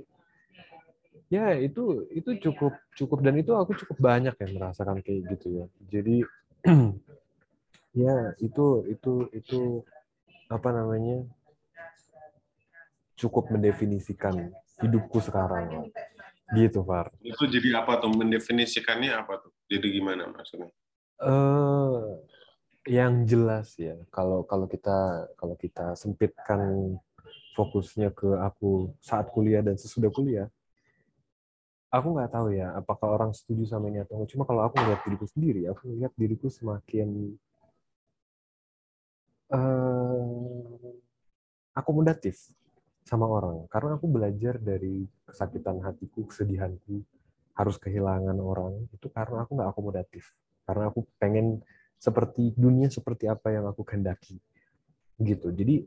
ya 1.32 1.46
itu 1.56 2.08
itu 2.12 2.30
cukup 2.48 2.72
cukup 2.96 3.18
dan 3.24 3.34
itu 3.40 3.52
aku 3.56 3.76
cukup 3.84 3.96
banyak 4.00 4.32
ya 4.36 4.48
merasakan 4.48 5.04
kayak 5.04 5.36
gitu 5.36 5.64
ya. 5.64 5.66
Jadi 5.92 6.24
ya 8.04 8.34
itu 8.40 8.66
itu 8.88 9.12
itu 9.36 9.60
apa 10.50 10.68
namanya 10.72 11.24
cukup 13.14 13.52
mendefinisikan 13.54 14.52
hidupku 14.82 15.22
sekarang. 15.22 15.88
Gitu 16.52 16.84
Far. 16.84 17.08
Itu 17.24 17.48
jadi 17.48 17.80
apa 17.80 17.96
tuh? 17.98 18.12
Mendefinisikannya 18.12 19.16
apa 19.16 19.40
tuh? 19.40 19.52
Jadi 19.70 19.96
gimana 19.96 20.28
maksudnya? 20.28 20.68
Uh, 21.16 22.20
yang 22.84 23.24
jelas 23.24 23.72
ya 23.80 23.96
kalau 24.12 24.44
kalau 24.44 24.68
kita 24.68 25.24
kalau 25.40 25.56
kita 25.56 25.96
sempitkan 25.96 26.92
fokusnya 27.56 28.12
ke 28.12 28.28
aku 28.44 28.92
saat 29.00 29.30
kuliah 29.32 29.64
dan 29.64 29.78
sesudah 29.78 30.12
kuliah, 30.12 30.50
aku 31.94 32.08
nggak 32.18 32.30
tahu 32.34 32.48
ya 32.50 32.74
apakah 32.74 33.08
orang 33.14 33.30
setuju 33.30 33.70
sama 33.70 33.86
ini 33.86 34.02
atau 34.02 34.18
enggak. 34.18 34.34
Cuma 34.34 34.42
kalau 34.42 34.66
aku 34.66 34.74
melihat 34.82 35.00
diriku 35.06 35.26
sendiri, 35.30 35.62
aku 35.70 35.80
melihat 35.94 36.12
diriku 36.18 36.46
semakin 36.50 37.38
uh, 39.54 40.74
akomodatif 41.78 42.50
sama 43.06 43.30
orang. 43.30 43.70
Karena 43.70 43.94
aku 43.94 44.06
belajar 44.10 44.58
dari 44.58 45.06
kesakitan 45.22 45.78
hatiku, 45.86 46.26
kesedihanku, 46.26 47.06
harus 47.54 47.76
kehilangan 47.78 48.34
orang 48.42 48.90
itu 48.90 49.06
karena 49.14 49.46
aku 49.46 49.54
nggak 49.54 49.70
akomodatif. 49.70 50.34
Karena 50.66 50.90
aku 50.90 51.06
pengen 51.22 51.62
seperti 51.94 52.50
dunia 52.58 52.90
seperti 52.90 53.30
apa 53.30 53.54
yang 53.54 53.70
aku 53.70 53.86
kehendaki 53.86 54.42
gitu. 55.22 55.54
Jadi 55.54 55.86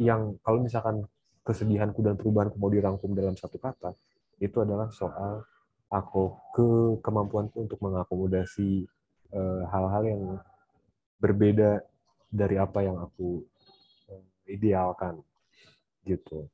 yang 0.00 0.40
kalau 0.40 0.64
misalkan 0.64 1.04
kesedihanku 1.44 2.00
dan 2.00 2.16
perubahanku 2.16 2.56
mau 2.56 2.72
dirangkum 2.72 3.12
dalam 3.12 3.36
satu 3.36 3.60
kata, 3.60 3.92
itu 4.38 4.56
adalah 4.62 4.88
soal 4.94 5.42
aku 5.88 6.36
ke 6.52 6.68
kemampuanku 7.00 7.64
untuk 7.64 7.80
mengakomodasi 7.80 8.84
eh, 9.32 9.62
hal-hal 9.72 10.04
uh, 10.04 10.08
yang 10.08 10.22
berbeda 11.18 11.82
dari 12.28 12.60
apa 12.60 12.84
yang 12.84 13.00
aku 13.00 13.42
uh, 14.12 14.24
idealkan 14.44 15.18
gitu. 16.04 16.46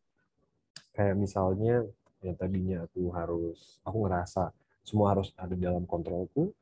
Kayak 0.94 1.18
misalnya 1.18 1.82
yang 2.22 2.38
tadinya 2.38 2.86
aku 2.86 3.10
harus 3.12 3.82
aku 3.82 4.06
ngerasa 4.06 4.54
semua 4.86 5.12
harus 5.12 5.34
ada 5.36 5.52
dalam 5.58 5.84
kontrolku 5.84 6.54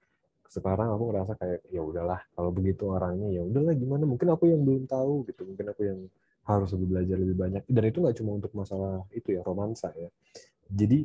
sekarang 0.52 0.92
aku 0.92 1.04
ngerasa 1.08 1.32
kayak 1.40 1.60
ya 1.72 1.80
udahlah 1.80 2.20
kalau 2.36 2.52
begitu 2.52 2.84
orangnya 2.92 3.32
ya 3.32 3.40
udahlah 3.40 3.72
gimana? 3.72 4.04
Mungkin 4.04 4.28
aku 4.36 4.52
yang 4.52 4.60
belum 4.60 4.84
tahu 4.84 5.24
gitu. 5.24 5.48
Mungkin 5.48 5.66
aku 5.72 5.82
yang 5.88 6.00
harus 6.44 6.68
lebih 6.76 6.88
belajar 6.92 7.16
lebih 7.16 7.36
banyak. 7.40 7.62
Dan 7.64 7.82
itu 7.88 7.98
nggak 8.04 8.16
cuma 8.20 8.30
untuk 8.36 8.52
masalah 8.52 9.00
itu 9.16 9.32
ya 9.32 9.40
romansa 9.40 9.88
ya 9.96 10.12
jadi 10.72 11.04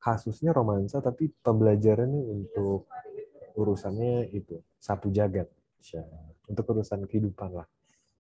kasusnya 0.00 0.56
romansa 0.56 1.04
tapi 1.04 1.28
pembelajarannya 1.44 2.22
untuk 2.24 2.88
urusannya 3.58 4.32
itu 4.32 4.56
satu 4.80 5.12
jagat 5.12 5.50
untuk 6.48 6.64
urusan 6.72 7.04
kehidupan 7.04 7.60
lah 7.60 7.68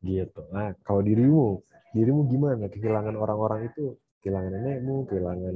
gitu. 0.03 0.45
Nah 0.53 0.77
kalau 0.85 1.01
dirimu 1.01 1.63
dirimu 1.95 2.29
gimana? 2.29 2.69
Kehilangan 2.69 3.15
orang-orang 3.17 3.71
itu 3.73 3.97
kehilangan 4.21 4.53
nenekmu 4.53 5.09
kehilangan 5.09 5.55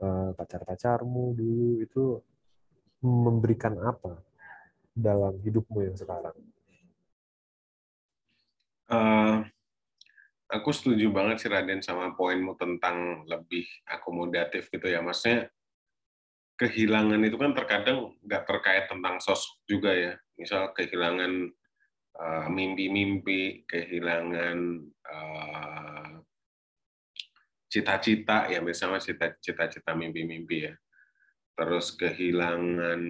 uh, 0.00 0.30
pacar-pacarmu 0.32 1.34
dulu 1.36 1.68
itu 1.82 2.04
memberikan 3.04 3.78
apa 3.82 4.22
dalam 4.94 5.36
hidupmu 5.42 5.78
yang 5.86 5.96
sekarang? 5.98 6.34
Uh, 8.88 9.44
aku 10.48 10.72
setuju 10.72 11.12
banget 11.12 11.44
sih 11.44 11.50
Raden 11.52 11.84
sama 11.84 12.16
poinmu 12.16 12.56
tentang 12.56 13.28
lebih 13.28 13.68
akomodatif 13.84 14.72
gitu 14.72 14.88
ya. 14.88 15.04
Maksudnya 15.04 15.52
kehilangan 16.58 17.20
itu 17.22 17.36
kan 17.36 17.52
terkadang 17.54 18.16
nggak 18.24 18.44
terkait 18.48 18.84
tentang 18.88 19.20
sosok 19.20 19.60
juga 19.68 19.92
ya. 19.92 20.12
Misal 20.40 20.72
kehilangan 20.72 21.52
uh, 22.16 22.46
mimpi-mimpi, 22.48 23.68
kehilangan 23.68 24.58
uh, 25.04 26.12
cita-cita 27.68 28.48
ya 28.48 28.64
misalnya 28.64 29.04
cita-cita 29.38 29.92
mimpi-mimpi 29.92 30.72
ya. 30.72 30.74
Terus 31.54 31.92
kehilangan 31.92 33.00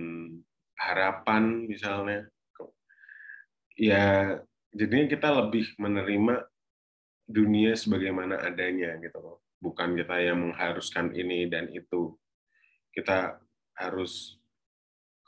harapan 0.74 1.70
misalnya. 1.70 2.26
Ya 3.78 4.42
jadinya 4.74 5.06
kita 5.06 5.28
lebih 5.30 5.70
menerima 5.78 6.42
dunia 7.28 7.76
sebagaimana 7.76 8.40
adanya 8.40 8.96
gitu 9.04 9.20
loh. 9.20 9.38
Bukan 9.60 9.92
kita 9.94 10.16
yang 10.24 10.40
mengharuskan 10.48 11.12
ini 11.12 11.44
dan 11.46 11.68
itu. 11.68 12.16
Kita 12.88 13.36
harus 13.76 14.40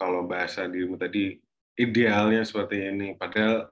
kalau 0.00 0.24
bahasa 0.24 0.64
dirimu 0.64 0.96
tadi 0.96 1.36
idealnya 1.76 2.40
seperti 2.40 2.88
ini. 2.88 3.14
Padahal 3.14 3.68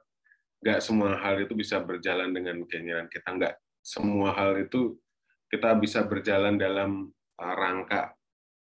nggak 0.61 0.81
semua 0.85 1.17
hal 1.17 1.41
itu 1.41 1.57
bisa 1.57 1.81
berjalan 1.81 2.31
dengan 2.31 2.61
keinginan 2.69 3.09
kita. 3.09 3.33
Nggak 3.33 3.55
semua 3.81 4.37
hal 4.37 4.61
itu 4.61 5.01
kita 5.49 5.73
bisa 5.81 6.05
berjalan 6.05 6.61
dalam 6.61 7.09
uh, 7.41 7.55
rangka 7.57 8.13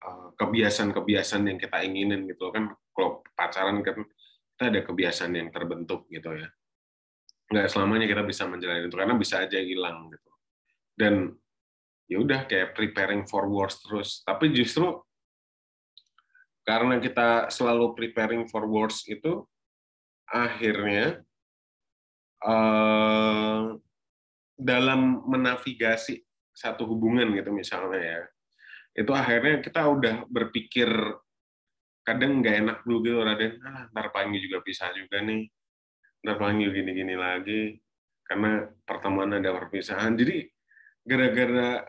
uh, 0.00 0.32
kebiasaan-kebiasaan 0.40 1.44
yang 1.52 1.58
kita 1.60 1.84
inginin 1.84 2.24
gitu 2.24 2.48
kan. 2.48 2.72
Kalau 2.96 3.20
pacaran 3.36 3.84
kan 3.84 4.00
kita 4.56 4.64
ada 4.72 4.80
kebiasaan 4.80 5.36
yang 5.36 5.48
terbentuk 5.52 6.08
gitu 6.08 6.32
ya 6.40 6.48
nggak 7.52 7.68
selamanya 7.68 8.08
kita 8.08 8.24
bisa 8.24 8.48
menjalani 8.48 8.88
itu 8.88 8.96
karena 8.96 9.14
bisa 9.20 9.44
aja 9.44 9.60
hilang 9.60 10.08
gitu. 10.08 10.30
Dan 10.96 11.36
ya 12.08 12.16
udah 12.20 12.48
kayak 12.48 12.72
preparing 12.72 13.28
for 13.28 13.44
wars 13.52 13.76
terus. 13.84 14.24
Tapi 14.24 14.48
justru 14.56 14.88
karena 16.64 16.96
kita 16.96 17.52
selalu 17.52 17.92
preparing 17.92 18.48
for 18.48 18.64
wars 18.64 19.04
itu 19.04 19.44
akhirnya 20.24 21.20
uh, 22.40 23.76
dalam 24.56 25.20
menavigasi 25.28 26.24
satu 26.52 26.86
hubungan 26.88 27.32
gitu 27.34 27.50
misalnya 27.50 28.00
ya 28.00 28.20
itu 28.92 29.08
akhirnya 29.12 29.64
kita 29.64 29.88
udah 29.88 30.28
berpikir 30.28 30.88
kadang 32.04 32.44
nggak 32.44 32.56
enak 32.60 32.78
dulu 32.84 32.98
gitu 33.08 33.18
Raden. 33.24 33.52
Ah, 33.64 33.88
ntar 33.88 34.12
pagi 34.12 34.36
juga 34.42 34.60
bisa 34.60 34.90
juga 34.92 35.22
nih 35.24 35.48
ntar 36.22 36.38
panggil 36.38 36.70
gini-gini 36.70 37.18
lagi 37.18 37.76
karena 38.22 38.64
pertemuan 38.86 39.34
ada 39.34 39.50
perpisahan. 39.52 40.14
Jadi 40.14 40.46
gara-gara 41.02 41.82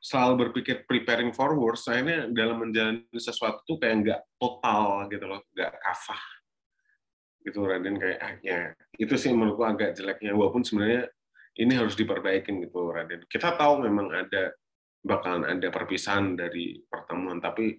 selalu 0.00 0.48
berpikir 0.48 0.84
preparing 0.88 1.32
forward, 1.32 1.76
saya 1.76 2.04
ini 2.04 2.14
dalam 2.32 2.60
menjalani 2.60 3.08
sesuatu 3.16 3.64
tuh 3.64 3.76
kayak 3.80 3.96
nggak 4.04 4.20
total 4.36 5.08
gitu 5.08 5.24
loh, 5.28 5.40
nggak 5.52 5.72
kafah 5.80 6.24
gitu 7.44 7.60
Raden 7.68 8.00
kayak 8.00 8.18
ah, 8.24 8.34
ya 8.40 8.58
itu 8.96 9.20
sih 9.20 9.28
menurutku 9.28 9.68
agak 9.68 9.92
jeleknya 9.92 10.32
walaupun 10.32 10.64
sebenarnya 10.64 11.12
ini 11.60 11.76
harus 11.76 11.94
diperbaikin 11.94 12.64
gitu 12.64 12.88
Raden. 12.88 13.28
Kita 13.28 13.54
tahu 13.54 13.84
memang 13.84 14.10
ada 14.10 14.56
bakalan 15.04 15.44
ada 15.44 15.68
perpisahan 15.68 16.32
dari 16.34 16.80
pertemuan 16.88 17.38
tapi 17.38 17.76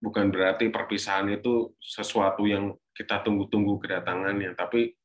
bukan 0.00 0.32
berarti 0.32 0.72
perpisahan 0.72 1.28
itu 1.28 1.76
sesuatu 1.76 2.48
yang 2.48 2.72
kita 2.96 3.20
tunggu-tunggu 3.20 3.76
kedatangannya 3.76 4.56
tapi 4.56 4.96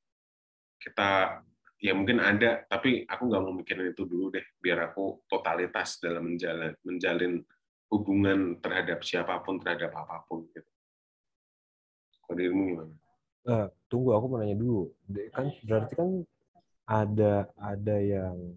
kita 0.80 1.44
ya 1.82 1.92
mungkin 1.92 2.24
ada 2.24 2.64
tapi 2.66 3.04
aku 3.04 3.22
nggak 3.28 3.42
mau 3.44 3.54
mikirin 3.54 3.92
itu 3.92 4.08
dulu 4.08 4.32
deh 4.32 4.46
biar 4.64 4.94
aku 4.94 5.28
totalitas 5.28 6.00
dalam 6.00 6.32
menjalin 6.32 6.74
menjalin 6.88 7.34
hubungan 7.92 8.56
terhadap 8.64 9.04
siapa 9.04 9.36
pun 9.44 9.60
terhadap 9.60 9.92
apa 9.92 10.24
pun 10.26 10.48
gitu. 10.56 10.72
Kalau 12.24 12.36
dirimu 12.40 12.64
gimana? 12.72 12.94
Nah, 13.44 13.66
tunggu 13.92 14.16
aku 14.16 14.26
mau 14.32 14.40
nanya 14.40 14.56
dulu. 14.56 14.96
Kan 15.36 15.52
berarti 15.68 15.94
kan 16.00 16.10
ada 16.88 17.52
ada 17.60 17.96
yang 18.00 18.56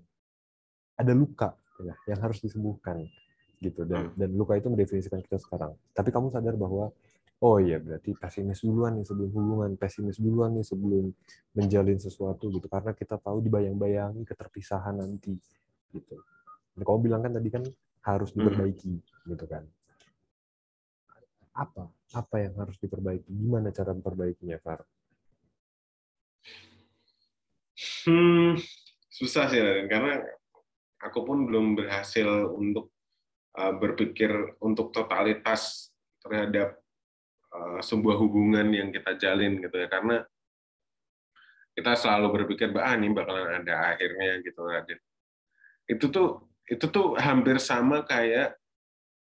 ada 0.94 1.12
luka 1.12 1.58
ya, 1.82 1.94
yang 2.14 2.20
harus 2.22 2.38
disembuhkan 2.38 3.02
gitu 3.58 3.82
dan 3.82 4.12
hmm. 4.12 4.14
dan 4.14 4.30
luka 4.38 4.54
itu 4.54 4.70
mendefinisikan 4.70 5.18
kita 5.26 5.42
sekarang. 5.42 5.74
Tapi 5.90 6.14
kamu 6.14 6.30
sadar 6.30 6.54
bahwa 6.54 6.94
oh 7.44 7.60
iya 7.60 7.76
berarti 7.76 8.16
pesimis 8.16 8.64
duluan 8.64 8.96
nih 8.96 9.04
sebelum 9.04 9.30
hubungan, 9.36 9.76
pesimis 9.76 10.16
duluan 10.16 10.56
nih 10.56 10.64
sebelum 10.64 11.12
menjalin 11.52 12.00
sesuatu 12.00 12.48
gitu 12.48 12.64
karena 12.72 12.96
kita 12.96 13.20
tahu 13.20 13.44
dibayang-bayangi 13.44 14.24
keterpisahan 14.24 14.96
nanti 14.96 15.36
gitu. 15.92 16.16
Dan 16.72 16.82
kamu 16.82 16.98
bilang 17.04 17.20
kan 17.20 17.36
tadi 17.36 17.48
kan 17.52 17.64
harus 18.08 18.32
hmm. 18.32 18.36
diperbaiki 18.40 18.92
hmm. 18.96 19.28
gitu 19.36 19.44
kan. 19.44 19.64
Apa? 21.54 21.86
Apa 22.16 22.36
yang 22.42 22.56
harus 22.58 22.80
diperbaiki? 22.80 23.30
Gimana 23.30 23.70
cara 23.70 23.94
memperbaikinya, 23.94 24.58
Far? 24.58 24.82
Hmm, 28.04 28.58
susah 29.06 29.48
sih, 29.52 29.62
karena 29.86 30.18
aku 30.98 31.22
pun 31.22 31.46
belum 31.46 31.78
berhasil 31.78 32.26
untuk 32.52 32.90
uh, 33.54 33.74
berpikir 33.76 34.58
untuk 34.58 34.90
totalitas 34.90 35.94
terhadap 36.20 36.83
Eh, 37.54 37.80
sebuah 37.86 38.18
hubungan 38.18 38.66
yang 38.74 38.90
kita 38.90 39.14
jalin 39.14 39.62
gitu 39.62 39.78
ya 39.78 39.86
karena 39.86 40.26
kita 41.70 41.94
selalu 41.94 42.42
berpikir 42.42 42.74
ah 42.82 42.98
ini 42.98 43.14
bakalan 43.14 43.62
ada 43.62 43.94
akhirnya 43.94 44.42
gitu 44.42 44.58
Raden. 44.66 44.98
Itu 45.86 46.10
tuh 46.10 46.50
itu 46.66 46.82
tuh 46.90 47.14
hampir 47.14 47.62
sama 47.62 48.02
kayak 48.02 48.58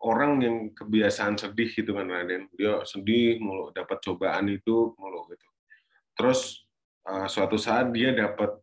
orang 0.03 0.43
yang 0.43 0.55
kebiasaan 0.75 1.39
sedih 1.39 1.71
gitu 1.71 1.95
kan 1.95 2.11
Raden. 2.11 2.51
Dia 2.51 2.83
sedih 2.83 3.39
mulu 3.39 3.71
dapat 3.71 4.03
cobaan 4.03 4.51
itu 4.51 4.91
mulu 4.99 5.31
gitu. 5.31 5.47
Terus 6.19 6.67
uh, 7.07 7.31
suatu 7.31 7.55
saat 7.55 7.95
dia 7.95 8.11
dapat 8.11 8.59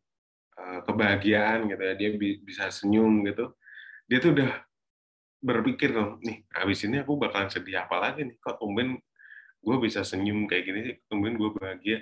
uh, 0.60 0.80
kebahagiaan 0.84 1.72
gitu 1.72 1.82
ya, 1.88 1.94
dia 1.96 2.10
bisa 2.20 2.68
senyum 2.68 3.24
gitu. 3.24 3.56
Dia 4.12 4.20
tuh 4.20 4.36
udah 4.36 4.52
berpikir 5.40 5.96
nih 6.20 6.44
habis 6.52 6.84
ini 6.84 7.00
aku 7.00 7.16
bakalan 7.16 7.48
sedih 7.48 7.80
apa 7.80 7.96
lagi 7.96 8.28
nih? 8.28 8.36
Kok 8.44 8.60
tumben 8.60 9.00
gue 9.64 9.76
bisa 9.80 10.04
senyum 10.04 10.44
kayak 10.44 10.64
gini 10.68 10.80
sih 10.84 10.96
kemudian 11.08 11.40
gue 11.40 11.50
bahagia. 11.56 11.98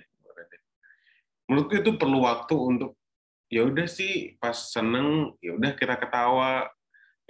Menurutku 1.46 1.74
itu 1.78 1.90
perlu 1.94 2.26
waktu 2.26 2.56
untuk 2.58 2.98
ya 3.46 3.62
udah 3.62 3.86
sih 3.86 4.34
pas 4.42 4.54
seneng 4.54 5.38
ya 5.38 5.54
udah 5.54 5.72
kita 5.78 5.94
ketawa. 5.96 6.66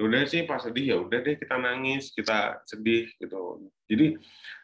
Ya 0.01 0.03
udah 0.09 0.25
sih 0.25 0.49
pas 0.49 0.65
sedih 0.65 0.87
ya 0.89 0.97
udah 1.05 1.19
deh 1.21 1.37
kita 1.37 1.61
nangis 1.61 2.17
kita 2.17 2.65
sedih 2.65 3.13
gitu. 3.21 3.61
Jadi 3.87 4.17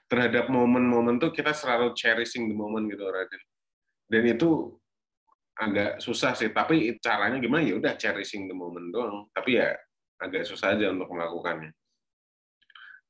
terhadap 0.08 0.48
momen-momen 0.48 1.20
tuh 1.20 1.36
kita 1.36 1.52
selalu 1.52 1.92
cherishing 1.92 2.48
the 2.48 2.56
moment 2.56 2.88
gitu 2.88 3.04
Raden. 3.04 3.42
Dan 4.08 4.24
itu 4.24 4.72
agak 5.58 6.00
susah 6.00 6.32
sih 6.32 6.48
tapi 6.48 6.96
caranya 7.02 7.36
gimana? 7.36 7.60
Ya 7.60 7.76
udah 7.76 7.92
cherishing 8.00 8.48
the 8.48 8.56
moment 8.56 8.88
doang. 8.88 9.28
Tapi 9.36 9.60
ya 9.60 9.76
agak 10.16 10.48
susah 10.48 10.74
aja 10.74 10.88
untuk 10.88 11.12
melakukannya 11.12 11.76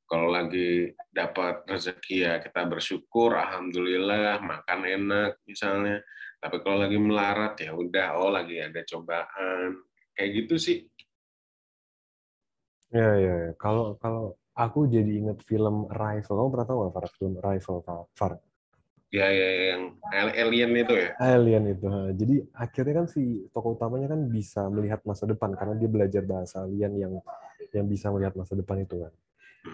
kalau 0.09 0.33
lagi 0.33 0.89
dapat 1.13 1.69
rezeki 1.69 2.25
ya 2.25 2.33
kita 2.41 2.65
bersyukur 2.65 3.37
alhamdulillah 3.37 4.41
makan 4.41 4.79
enak 4.89 5.37
misalnya. 5.45 6.01
Tapi 6.41 6.65
kalau 6.65 6.81
lagi 6.81 6.97
melarat 6.97 7.53
ya 7.61 7.77
udah 7.77 8.17
oh 8.17 8.33
lagi 8.33 8.57
ada 8.57 8.81
cobaan. 8.89 9.77
Kayak 10.17 10.29
gitu 10.33 10.55
sih. 10.57 10.79
Ya 12.89 13.13
ya, 13.21 13.33
ya. 13.45 13.51
kalau 13.61 14.01
kalau 14.01 14.33
aku 14.57 14.89
jadi 14.89 15.21
inget 15.21 15.45
film 15.45 15.85
Rival 15.93 16.25
kamu 16.25 16.49
pernah 16.57 16.67
tahu 16.67 16.77
nggak 16.89 17.13
film 17.13 17.33
Rival 17.37 17.77
Far? 18.17 18.33
Ya 19.13 19.29
ya 19.29 19.77
yang 19.77 19.81
alien 20.09 20.73
itu 20.73 20.93
ya? 20.97 21.13
Alien 21.21 21.69
itu 21.69 21.85
jadi 22.17 22.35
akhirnya 22.57 23.05
kan 23.05 23.05
si 23.05 23.45
tokoh 23.53 23.77
utamanya 23.77 24.09
kan 24.09 24.25
bisa 24.25 24.65
melihat 24.73 25.05
masa 25.05 25.29
depan 25.29 25.53
karena 25.53 25.77
dia 25.77 25.89
belajar 25.89 26.25
bahasa 26.25 26.65
alien 26.65 26.97
yang 26.97 27.13
yang 27.77 27.85
bisa 27.85 28.09
melihat 28.09 28.33
masa 28.33 28.57
depan 28.57 28.81
itu 28.81 29.05
kan 29.05 29.13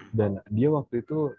dan 0.10 0.42
dia 0.50 0.70
waktu 0.74 1.06
itu 1.06 1.34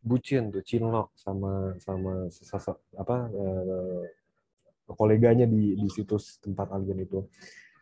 bucin 0.00 0.48
tuh 0.48 0.64
cinlok 0.64 1.12
sama 1.12 1.76
sama 1.76 2.26
sesosok 2.32 2.80
apa 2.96 3.28
eh, 3.28 4.02
koleganya 4.90 5.46
di 5.46 5.76
di 5.76 5.88
situs 5.90 6.40
tempat 6.42 6.72
alien 6.74 7.04
itu. 7.04 7.22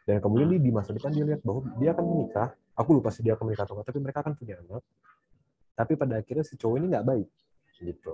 Dan 0.04 0.24
kemudian 0.24 0.48
dia 0.56 0.60
di 0.60 0.72
masa 0.72 0.96
depan 0.96 1.12
dia 1.12 1.24
lihat 1.24 1.44
bahwa 1.44 1.68
dia 1.76 1.92
akan 1.92 2.04
menikah. 2.04 2.48
Aku 2.78 2.96
lupa 2.96 3.12
sih 3.12 3.20
dia 3.20 3.36
akan 3.36 3.52
menikah 3.52 3.68
atau 3.68 3.74
enggak 3.76 3.88
tapi 3.92 4.00
mereka 4.00 4.18
akan 4.24 4.34
punya 4.38 4.54
anak. 4.60 4.84
Tapi 5.76 5.92
pada 5.94 6.14
akhirnya 6.18 6.44
si 6.44 6.54
cowok 6.56 6.76
ini 6.80 6.86
nggak 6.90 7.06
baik 7.06 7.28
gitu. 7.80 8.12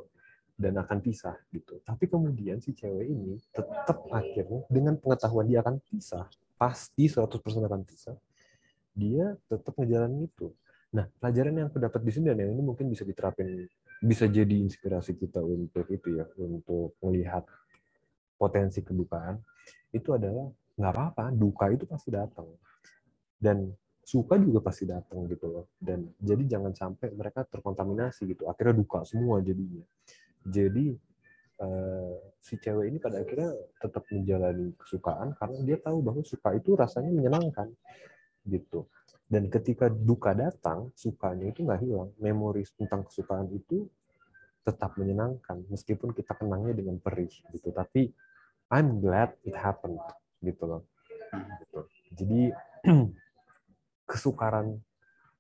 Dan 0.55 0.79
akan 0.79 0.99
pisah 1.03 1.35
gitu. 1.51 1.83
Tapi 1.83 2.05
kemudian 2.07 2.59
si 2.63 2.75
cewek 2.75 3.07
ini 3.07 3.39
tetap 3.51 4.07
akhirnya 4.11 4.63
dengan 4.71 4.95
pengetahuan 4.99 5.47
dia 5.47 5.63
akan 5.63 5.79
pisah 5.83 6.27
pasti 6.55 7.11
100% 7.11 7.27
akan 7.67 7.83
pisah 7.83 8.17
dia 8.95 9.35
tetap 9.51 9.75
ngejalanin 9.75 10.31
itu 10.31 10.55
Nah, 10.95 11.11
pelajaran 11.19 11.59
yang 11.59 11.67
aku 11.75 11.83
dapat 11.83 12.01
di 12.07 12.11
sini 12.15 12.31
dan 12.31 12.39
yang 12.47 12.55
ini 12.55 12.63
mungkin 12.63 12.87
bisa 12.87 13.03
diterapin, 13.03 13.67
bisa 13.99 14.31
jadi 14.31 14.55
inspirasi 14.63 15.19
kita 15.19 15.43
untuk 15.43 15.91
itu 15.91 16.23
ya, 16.23 16.27
untuk 16.39 16.95
melihat 17.03 17.43
potensi 18.39 18.79
kedukaan, 18.79 19.43
itu 19.91 20.15
adalah 20.15 20.47
nggak 20.79 20.93
apa-apa, 20.95 21.35
duka 21.35 21.67
itu 21.75 21.85
pasti 21.91 22.15
datang. 22.15 22.47
Dan 23.35 23.75
suka 24.07 24.39
juga 24.39 24.63
pasti 24.63 24.87
datang 24.87 25.27
gitu 25.27 25.51
loh. 25.51 25.67
Dan 25.75 26.15
jadi 26.23 26.47
jangan 26.47 26.71
sampai 26.71 27.11
mereka 27.11 27.43
terkontaminasi 27.43 28.31
gitu. 28.31 28.47
Akhirnya 28.47 28.79
duka 28.79 29.03
semua 29.03 29.43
jadinya. 29.43 29.83
Jadi 30.47 30.95
eh, 31.59 32.15
si 32.39 32.55
cewek 32.55 32.87
ini 32.95 32.99
pada 33.03 33.19
akhirnya 33.19 33.51
tetap 33.83 34.07
menjalani 34.15 34.77
kesukaan 34.79 35.35
karena 35.35 35.59
dia 35.67 35.79
tahu 35.81 35.99
bahwa 36.05 36.23
suka 36.23 36.55
itu 36.55 36.77
rasanya 36.77 37.11
menyenangkan 37.11 37.73
gitu 38.45 38.89
dan 39.25 39.49
ketika 39.49 39.89
duka 39.89 40.37
datang, 40.37 40.93
sukanya 40.93 41.49
itu 41.49 41.65
nggak 41.65 41.81
hilang. 41.81 42.11
Memori 42.21 42.63
tentang 42.77 43.09
kesukaan 43.09 43.49
itu 43.51 43.89
tetap 44.65 44.97
menyenangkan, 45.01 45.65
meskipun 45.69 46.13
kita 46.13 46.37
kenangnya 46.37 46.77
dengan 46.77 46.97
perih 47.01 47.33
gitu. 47.53 47.73
Tapi 47.73 48.13
I'm 48.73 49.01
glad 49.01 49.37
it 49.45 49.57
happened 49.57 50.01
gitu 50.45 50.65
loh. 50.69 50.83
Gitu. 51.35 51.81
Jadi 52.15 52.41
kesukaran 54.11 54.79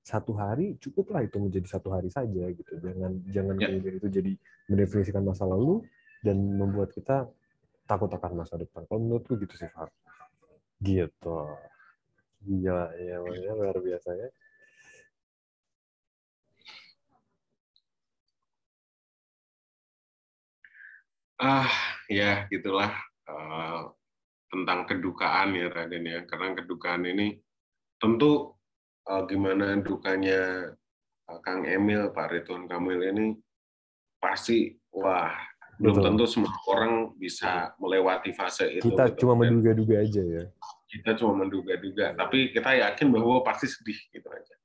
satu 0.04 0.36
hari 0.36 0.76
cukuplah 0.80 1.24
itu 1.24 1.40
menjadi 1.40 1.78
satu 1.78 1.92
hari 1.92 2.08
saja 2.08 2.50
gitu. 2.52 2.72
Jangan 2.80 3.12
jangan 3.32 3.54
yeah. 3.60 3.68
kemudian 3.68 3.94
itu 4.00 4.08
jadi 4.10 4.32
mendefinisikan 4.68 5.24
masa 5.24 5.44
lalu 5.44 5.84
dan 6.24 6.40
membuat 6.40 6.92
kita 6.92 7.28
takut 7.84 8.08
akan 8.08 8.44
masa 8.44 8.56
depan. 8.56 8.88
Kalau 8.88 9.00
menurutku 9.00 9.36
gitu 9.36 9.54
sih, 9.60 9.68
Far. 9.72 9.92
Gitu. 10.80 11.36
Gila, 12.44 12.92
ya 13.00 13.16
makanya 13.24 13.52
luar 13.56 13.76
biasa 13.80 14.10
ya. 14.20 14.28
Ah, 21.40 21.72
ya 22.12 22.44
gitulah 22.52 22.92
uh, 23.26 23.88
tentang 24.52 24.84
kedukaan 24.84 25.56
ya 25.56 25.72
Raden 25.72 26.04
ya. 26.04 26.20
Karena 26.28 26.52
kedukaan 26.52 27.08
ini 27.08 27.40
tentu 27.96 28.52
uh, 29.08 29.22
gimana 29.24 29.80
dukanya 29.80 30.68
uh, 31.32 31.40
Kang 31.40 31.64
Emil, 31.64 32.12
Pak 32.12 32.28
Ridwan 32.28 32.68
Kamil 32.68 33.00
ini 33.08 33.26
pasti 34.20 34.72
wah 34.92 35.32
belum 35.80 35.96
Betul. 35.98 36.06
tentu 36.06 36.24
semua 36.30 36.52
orang 36.70 37.14
bisa 37.18 37.74
melewati 37.78 38.30
fase 38.30 38.68
itu. 38.78 38.94
Kita 38.94 39.10
gitu. 39.10 39.26
cuma 39.26 39.42
menduga-duga 39.42 40.02
aja 40.02 40.22
ya 40.22 40.44
kita 40.94 41.18
cuma 41.18 41.42
menduga-duga, 41.42 42.14
tapi 42.14 42.54
kita 42.54 42.70
yakin 42.78 43.10
bahwa 43.10 43.42
pasti 43.42 43.66
sedih 43.66 43.98
gitu 44.14 44.30
aja. 44.30 44.56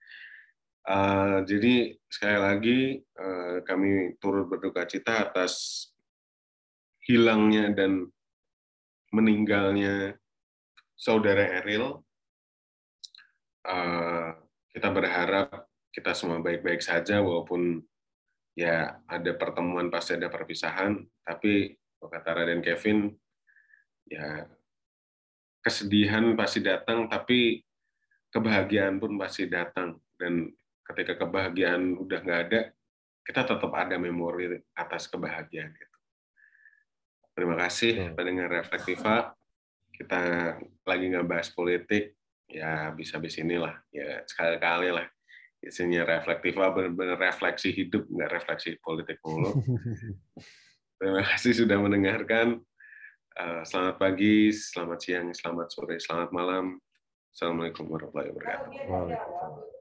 Uh, 0.90 1.38
jadi 1.50 1.98
sekali 2.06 2.38
lagi 2.38 2.80
uh, 3.18 3.66
kami 3.66 4.14
turut 4.22 4.46
berduka 4.46 4.86
cita 4.86 5.26
atas 5.26 5.86
hilangnya 7.02 7.74
dan 7.74 8.06
meninggalnya 9.10 10.14
saudara 10.94 11.62
Eril. 11.62 12.06
Uh, 13.66 14.38
kita 14.70 14.94
berharap 14.94 15.66
kita 15.90 16.14
semua 16.14 16.38
baik-baik 16.46 16.86
saja 16.86 17.26
walaupun 17.26 17.82
ya 18.60 19.00
ada 19.08 19.32
pertemuan 19.40 19.88
pasti 19.88 20.20
ada 20.20 20.28
perpisahan, 20.28 21.00
tapi 21.24 21.80
kata 21.96 22.44
Raden 22.44 22.60
Kevin 22.60 23.08
ya 24.04 24.44
kesedihan 25.64 26.36
pasti 26.36 26.60
datang, 26.60 27.08
tapi 27.08 27.64
kebahagiaan 28.28 29.00
pun 29.00 29.16
pasti 29.16 29.48
datang. 29.48 29.96
Dan 30.20 30.52
ketika 30.84 31.16
kebahagiaan 31.16 31.96
udah 31.96 32.20
nggak 32.20 32.42
ada, 32.52 32.62
kita 33.24 33.48
tetap 33.48 33.72
ada 33.72 33.96
memori 33.96 34.60
atas 34.76 35.08
kebahagiaan 35.08 35.72
itu. 35.72 35.98
Terima 37.32 37.56
kasih 37.56 38.12
hmm. 38.12 38.16
pendengar 38.20 38.52
Reflektiva. 38.52 39.32
Kita 39.96 40.20
lagi 40.88 41.06
nggak 41.12 41.28
bahas 41.28 41.52
politik, 41.52 42.16
ya 42.48 42.92
bisa-bisa 42.96 43.44
inilah, 43.44 43.84
ya 43.92 44.24
sekali-kali 44.24 44.96
lah. 44.96 45.08
Isinya 45.60 46.08
reflektiva, 46.08 46.72
benar-benar 46.72 47.20
refleksi 47.20 47.76
hidup, 47.76 48.08
nggak 48.08 48.32
refleksi 48.32 48.80
politik 48.80 49.20
mulu. 49.28 49.60
Terima 51.00 51.24
kasih 51.24 51.64
sudah 51.64 51.78
mendengarkan. 51.80 52.64
Eh, 53.40 53.64
selamat 53.64 53.96
pagi, 54.00 54.52
selamat 54.52 55.00
siang, 55.00 55.28
selamat 55.32 55.68
sore, 55.72 55.96
selamat 56.00 56.30
malam. 56.36 56.80
Assalamualaikum 57.32 57.88
warahmatullahi 57.88 58.36
wabarakatuh. 58.36 59.79